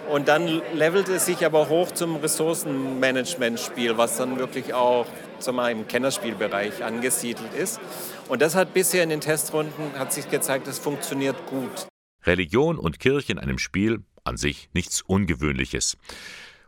Und 0.08 0.28
dann 0.28 0.62
levelt 0.74 1.08
es 1.08 1.26
sich 1.26 1.44
aber 1.44 1.68
hoch 1.68 1.90
zum 1.90 2.16
Ressourcenmanagement-Spiel, 2.16 3.96
was 3.96 4.16
dann 4.16 4.38
wirklich 4.38 4.72
auch 4.72 5.06
im 5.48 5.88
Kennerspielbereich 5.88 6.84
angesiedelt 6.84 7.52
ist. 7.54 7.80
Und 8.28 8.42
das 8.42 8.54
hat 8.54 8.72
bisher 8.74 9.02
in 9.02 9.08
den 9.08 9.20
Testrunden 9.20 9.98
hat 9.98 10.12
sich 10.12 10.30
gezeigt, 10.30 10.68
es 10.68 10.78
funktioniert 10.78 11.46
gut. 11.46 11.88
Religion 12.24 12.78
und 12.78 13.00
Kirche 13.00 13.32
in 13.32 13.38
einem 13.38 13.58
Spiel, 13.58 14.04
an 14.24 14.36
sich 14.36 14.68
nichts 14.72 15.02
Ungewöhnliches, 15.02 15.96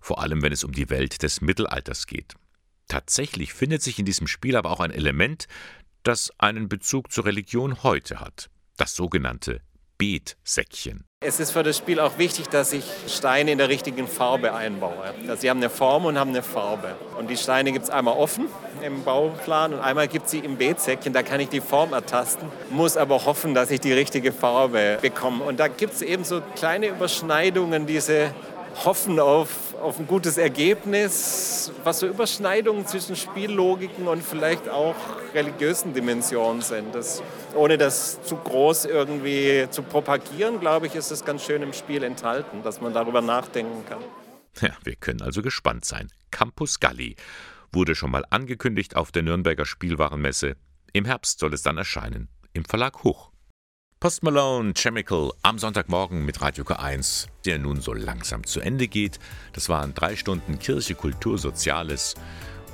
vor 0.01 0.21
allem 0.21 0.43
wenn 0.43 0.53
es 0.53 0.65
um 0.65 0.73
die 0.73 0.91
Welt 0.91 1.23
des 1.23 1.41
Mittelalters 1.41 2.07
geht. 2.07 2.35
Tatsächlich 2.89 3.55
findet 3.55 3.83
sich 3.83 3.99
in 3.99 4.05
diesem 4.05 4.27
Spiel 4.27 4.57
aber 4.57 4.71
auch 4.71 4.81
ein 4.81 4.91
Element, 4.91 5.47
das 6.03 6.33
einen 6.39 6.69
Bezug 6.69 7.13
zur 7.13 7.25
Religion 7.25 7.83
heute 7.83 8.21
hat, 8.21 8.51
das 8.77 8.95
sogenannte 8.95 9.63
Beetsäckchen. 10.03 11.05
Es 11.21 11.39
ist 11.39 11.53
für 11.53 11.63
das 11.63 11.77
Spiel 11.77 12.01
auch 12.01 12.19
wichtig, 12.19 12.49
dass 12.49 12.73
ich 12.73 12.83
Steine 13.07 13.53
in 13.53 13.59
der 13.59 13.69
richtigen 13.69 14.09
Farbe 14.09 14.53
einbaue. 14.53 15.15
Also 15.29 15.43
sie 15.43 15.49
haben 15.49 15.59
eine 15.59 15.71
Form 15.71 16.07
und 16.07 16.19
haben 16.19 16.31
eine 16.31 16.43
Farbe. 16.43 16.97
Und 17.17 17.31
die 17.31 17.37
Steine 17.37 17.71
gibt 17.71 17.85
es 17.85 17.91
einmal 17.91 18.17
offen 18.17 18.49
im 18.85 19.05
Bauplan 19.05 19.75
und 19.75 19.79
einmal 19.79 20.09
gibt 20.09 20.25
es 20.25 20.33
sie 20.33 20.41
im 20.41 20.57
Beetsäckchen. 20.57 21.13
Da 21.13 21.23
kann 21.23 21.39
ich 21.39 21.51
die 21.51 21.61
Form 21.61 21.93
ertasten, 21.93 22.49
muss 22.71 22.97
aber 22.97 23.25
hoffen, 23.25 23.55
dass 23.55 23.71
ich 23.71 23.79
die 23.79 23.93
richtige 23.93 24.33
Farbe 24.33 24.99
bekomme. 25.01 25.45
Und 25.45 25.61
da 25.61 25.69
gibt 25.69 25.95
es 25.95 26.03
eben 26.03 26.25
so 26.25 26.43
kleine 26.57 26.89
Überschneidungen, 26.89 27.87
diese 27.87 28.35
hoffen 28.85 29.21
auf, 29.21 29.72
auf 29.83 29.99
ein 29.99 30.07
gutes 30.07 30.39
Ergebnis, 30.39 31.73
was 31.83 31.99
so 31.99 32.07
Überschneidungen 32.07 32.87
zwischen 32.87 33.17
Spiellogiken 33.17 34.07
und 34.07 34.23
vielleicht 34.23 34.69
auch 34.69 34.95
religiösen 35.35 35.93
Dimensionen 35.93 36.63
sind. 36.63 36.95
Das, 36.95 37.23
ohne 37.55 37.77
das 37.79 38.23
zu 38.23 38.37
groß 38.37 38.85
irgendwie 38.85 39.67
zu 39.71 39.83
propagieren, 39.83 40.61
glaube 40.61 40.87
ich, 40.87 40.95
ist 40.95 41.11
es 41.11 41.25
ganz 41.25 41.45
schön 41.45 41.63
im 41.63 41.73
Spiel 41.73 42.05
enthalten, 42.05 42.63
dass 42.63 42.81
man 42.81 42.95
darüber 42.95 43.21
nachdenken 43.21 43.85
kann. 43.87 44.03
Ja, 44.61 44.77
wir 44.85 44.97
können 44.97 45.23
also 45.23 45.43
gespannt 45.43 45.85
sein. 45.85 46.09
Campus 46.31 46.79
Galli 46.79 47.17
wurde 47.73 47.95
schon 47.95 48.11
mal 48.11 48.25
angekündigt 48.31 48.97
auf 48.97 49.11
der 49.11 49.23
Nürnberger 49.23 49.65
Spielwarenmesse. 49.65 50.57
Im 50.93 51.05
Herbst 51.07 51.41
soll 51.41 51.55
es 51.55 51.63
dann 51.63 51.79
erscheinen. 51.79 52.29
Im 52.53 52.65
Verlag 52.65 53.03
Huch. 53.03 53.32
Post 54.03 54.25
Malone 54.25 54.75
Chemical 54.75 55.31
am 55.43 55.61
Sonntagmorgen 55.61 56.25
mit 56.25 56.41
Radio 56.43 56.65
K1, 56.65 57.29
der 57.45 57.61
nun 57.61 57.81
so 57.81 57.93
langsam 57.93 58.45
zu 58.45 58.59
Ende 58.59 58.89
geht. 58.89 59.21
Das 59.53 59.69
waren 59.69 59.95
drei 59.95 60.17
Stunden 60.17 60.59
Kirche, 60.59 60.97
Kultur, 60.97 61.39
Soziales. 61.39 62.17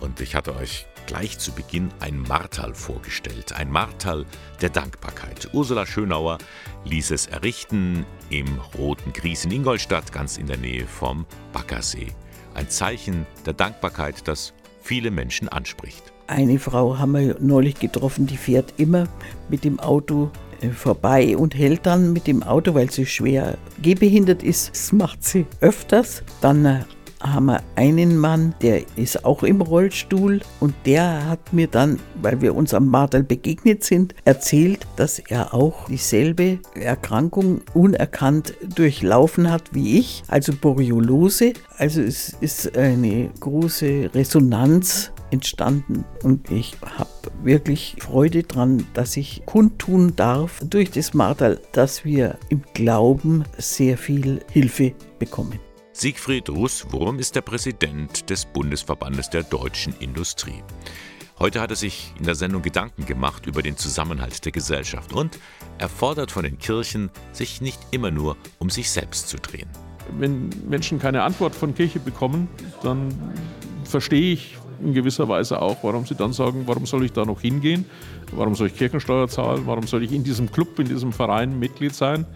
Und 0.00 0.22
ich 0.22 0.34
hatte 0.34 0.56
euch 0.56 0.86
gleich 1.06 1.38
zu 1.38 1.52
Beginn 1.52 1.90
ein 2.00 2.18
Martal 2.22 2.72
vorgestellt. 2.72 3.52
Ein 3.52 3.70
Martal 3.70 4.24
der 4.62 4.70
Dankbarkeit. 4.70 5.50
Ursula 5.52 5.84
Schönauer 5.84 6.38
ließ 6.86 7.10
es 7.10 7.26
errichten 7.26 8.06
im 8.30 8.58
Roten 8.78 9.12
Gries 9.12 9.44
in 9.44 9.50
Ingolstadt, 9.50 10.10
ganz 10.10 10.38
in 10.38 10.46
der 10.46 10.56
Nähe 10.56 10.86
vom 10.86 11.26
Baggersee. 11.52 12.06
Ein 12.54 12.70
Zeichen 12.70 13.26
der 13.44 13.52
Dankbarkeit, 13.52 14.26
das 14.26 14.54
viele 14.80 15.10
Menschen 15.10 15.50
anspricht. 15.50 16.10
Eine 16.26 16.58
Frau 16.58 16.96
haben 16.96 17.12
wir 17.12 17.36
neulich 17.38 17.78
getroffen, 17.78 18.26
die 18.26 18.38
fährt 18.38 18.72
immer 18.78 19.08
mit 19.50 19.64
dem 19.64 19.78
Auto 19.78 20.30
vorbei 20.72 21.36
und 21.36 21.54
hält 21.54 21.86
dann 21.86 22.12
mit 22.12 22.26
dem 22.26 22.42
Auto, 22.42 22.74
weil 22.74 22.90
sie 22.90 23.06
schwer 23.06 23.56
gehbehindert 23.82 24.42
ist. 24.42 24.70
Das 24.70 24.92
macht 24.92 25.24
sie 25.24 25.46
öfters. 25.60 26.22
Dann 26.40 26.64
äh, 26.64 26.80
haben 27.20 27.46
wir 27.46 27.62
einen 27.76 28.16
Mann, 28.16 28.54
der 28.62 28.82
ist 28.96 29.24
auch 29.24 29.42
im 29.42 29.60
Rollstuhl 29.60 30.40
und 30.60 30.74
der 30.86 31.26
hat 31.26 31.52
mir 31.52 31.66
dann, 31.66 31.98
weil 32.22 32.40
wir 32.40 32.54
uns 32.54 32.74
am 32.74 32.86
Martel 32.86 33.22
begegnet 33.22 33.84
sind, 33.84 34.14
erzählt, 34.24 34.86
dass 34.96 35.18
er 35.18 35.54
auch 35.54 35.86
dieselbe 35.86 36.58
Erkrankung 36.74 37.62
unerkannt 37.74 38.54
durchlaufen 38.74 39.50
hat 39.50 39.64
wie 39.72 39.98
ich, 39.98 40.22
also 40.28 40.52
Borreliose. 40.52 41.54
Also 41.76 42.02
es 42.02 42.36
ist 42.40 42.76
eine 42.76 43.30
große 43.40 44.10
Resonanz 44.14 45.12
entstanden 45.30 46.04
und 46.22 46.50
ich 46.50 46.76
habe 46.82 47.10
wirklich 47.42 47.96
Freude 48.00 48.42
daran, 48.42 48.86
dass 48.94 49.16
ich 49.16 49.42
kundtun 49.46 50.16
darf 50.16 50.60
durch 50.64 50.90
das 50.90 51.14
Martal, 51.14 51.60
dass 51.72 52.04
wir 52.04 52.38
im 52.48 52.62
Glauben 52.74 53.44
sehr 53.56 53.98
viel 53.98 54.40
Hilfe 54.50 54.94
bekommen. 55.18 55.58
Siegfried 55.92 56.48
Russwurm 56.48 57.18
ist 57.18 57.34
der 57.34 57.40
Präsident 57.40 58.30
des 58.30 58.44
Bundesverbandes 58.44 59.30
der 59.30 59.42
deutschen 59.42 59.94
Industrie. 59.98 60.62
Heute 61.40 61.60
hat 61.60 61.70
er 61.70 61.76
sich 61.76 62.12
in 62.18 62.24
der 62.24 62.34
Sendung 62.34 62.62
Gedanken 62.62 63.06
gemacht 63.06 63.46
über 63.46 63.62
den 63.62 63.76
Zusammenhalt 63.76 64.44
der 64.44 64.50
Gesellschaft 64.50 65.12
und 65.12 65.38
er 65.78 65.88
fordert 65.88 66.32
von 66.32 66.42
den 66.42 66.58
Kirchen, 66.58 67.10
sich 67.32 67.60
nicht 67.60 67.78
immer 67.92 68.10
nur 68.10 68.36
um 68.58 68.70
sich 68.70 68.90
selbst 68.90 69.28
zu 69.28 69.36
drehen. 69.38 69.68
Wenn 70.18 70.50
Menschen 70.68 70.98
keine 70.98 71.22
Antwort 71.22 71.54
von 71.54 71.74
Kirche 71.74 72.00
bekommen, 72.00 72.48
dann 72.82 73.14
verstehe 73.84 74.32
ich 74.32 74.57
in 74.82 74.94
gewisser 74.94 75.28
Weise 75.28 75.60
auch, 75.60 75.78
warum 75.82 76.06
sie 76.06 76.14
dann 76.14 76.32
sagen, 76.32 76.62
warum 76.66 76.86
soll 76.86 77.04
ich 77.04 77.12
da 77.12 77.24
noch 77.24 77.40
hingehen? 77.40 77.84
Warum 78.32 78.54
soll 78.54 78.68
ich 78.68 78.76
Kirchensteuer 78.76 79.28
zahlen? 79.28 79.62
Warum 79.66 79.86
soll 79.86 80.02
ich 80.04 80.12
in 80.12 80.24
diesem 80.24 80.50
Club, 80.50 80.78
in 80.78 80.88
diesem 80.88 81.12
Verein 81.12 81.58
Mitglied 81.58 81.94
sein? 81.94 82.26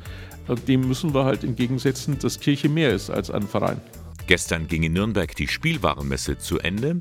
Dem 0.66 0.88
müssen 0.88 1.14
wir 1.14 1.24
halt 1.24 1.44
entgegensetzen, 1.44 2.18
dass 2.18 2.40
Kirche 2.40 2.68
mehr 2.68 2.90
ist 2.90 3.11
als 3.11 3.31
ein 3.31 3.42
Verein. 3.42 3.81
Gestern 4.26 4.66
ging 4.66 4.83
in 4.83 4.92
Nürnberg 4.92 5.35
die 5.37 5.48
Spielwarenmesse 5.48 6.38
zu 6.38 6.59
Ende 6.59 7.00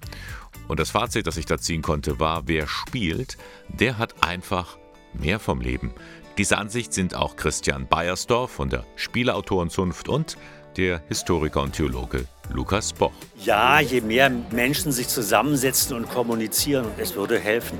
und 0.67 0.80
das 0.80 0.91
Fazit, 0.91 1.27
das 1.27 1.38
ich 1.38 1.45
da 1.45 1.58
ziehen 1.58 1.82
konnte, 1.82 2.19
war, 2.19 2.47
wer 2.47 2.67
spielt, 2.67 3.38
der 3.67 3.97
hat 3.97 4.23
einfach 4.23 4.77
mehr 5.13 5.39
vom 5.39 5.62
Leben. 5.62 5.91
Diese 6.38 6.58
Ansicht 6.58 6.93
sind 6.93 7.13
auch 7.13 7.36
Christian 7.36 7.88
Beiersdorf 7.88 8.51
von 8.51 8.69
der 8.69 8.86
Spieleautorenzunft 8.95 10.08
und 10.08 10.38
der 10.77 11.01
Historiker 11.07 11.62
und 11.62 11.73
Theologe 11.73 12.25
Lukas 12.53 12.93
Boch. 12.93 13.12
Ja, 13.43 13.79
je 13.79 14.01
mehr 14.01 14.29
Menschen 14.29 14.91
sich 14.91 15.07
zusammensetzen 15.07 15.95
und 15.95 16.10
kommunizieren, 16.10 16.88
es 16.97 17.15
würde 17.15 17.39
helfen. 17.39 17.79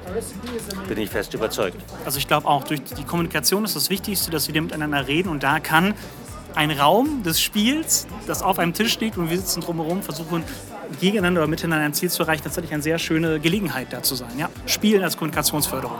Bin 0.88 0.98
ich 0.98 1.10
fest 1.10 1.34
überzeugt. 1.34 1.78
Also 2.06 2.18
ich 2.18 2.28
glaube 2.28 2.48
auch, 2.48 2.64
durch 2.64 2.82
die 2.84 3.04
Kommunikation 3.04 3.66
ist 3.66 3.76
das 3.76 3.90
Wichtigste, 3.90 4.32
dass 4.32 4.52
wir 4.52 4.62
miteinander 4.62 5.08
reden 5.08 5.30
und 5.30 5.44
da 5.44 5.60
kann 5.60 5.94
ein 6.56 6.72
Raum 6.72 7.24
des 7.24 7.42
Spiels, 7.42 8.08
das 8.28 8.42
auf 8.42 8.60
einem 8.60 8.74
Tisch 8.74 9.00
liegt 9.00 9.18
und 9.18 9.30
wir 9.30 9.38
sitzen 9.38 9.62
drumherum, 9.62 10.02
versuchen 10.04 10.44
gegeneinander 11.00 11.42
oder 11.42 11.48
miteinander 11.48 11.86
ein 11.86 11.94
Ziel 11.94 12.10
zu 12.10 12.24
erreichen, 12.24 12.44
tatsächlich 12.44 12.74
eine 12.74 12.84
sehr 12.84 13.00
schöne 13.00 13.40
Gelegenheit 13.40 13.88
da 13.92 14.04
zu 14.04 14.16
sein. 14.16 14.38
Ja? 14.38 14.50
Spielen 14.66 15.04
als 15.04 15.16
Kommunikationsförderung. 15.16 15.98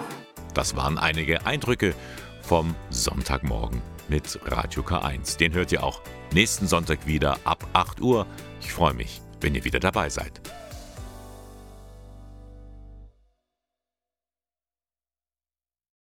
Das 0.54 0.76
waren 0.76 0.98
einige 0.98 1.46
Eindrücke 1.46 1.94
vom 2.42 2.76
Sonntagmorgen 2.90 3.82
mit 4.12 4.40
Radio 4.44 4.84
K1. 4.84 5.38
Den 5.38 5.54
hört 5.54 5.72
ihr 5.72 5.84
auch 5.84 6.02
nächsten 6.34 6.68
Sonntag 6.68 7.08
wieder 7.08 7.40
ab 7.46 7.66
8 7.72 8.02
Uhr. 8.02 8.28
Ich 8.60 8.74
freue 8.74 8.94
mich, 8.94 9.22
wenn 9.40 9.56
ihr 9.56 9.64
wieder 9.64 9.80
dabei 9.80 10.10
seid. 10.10 10.42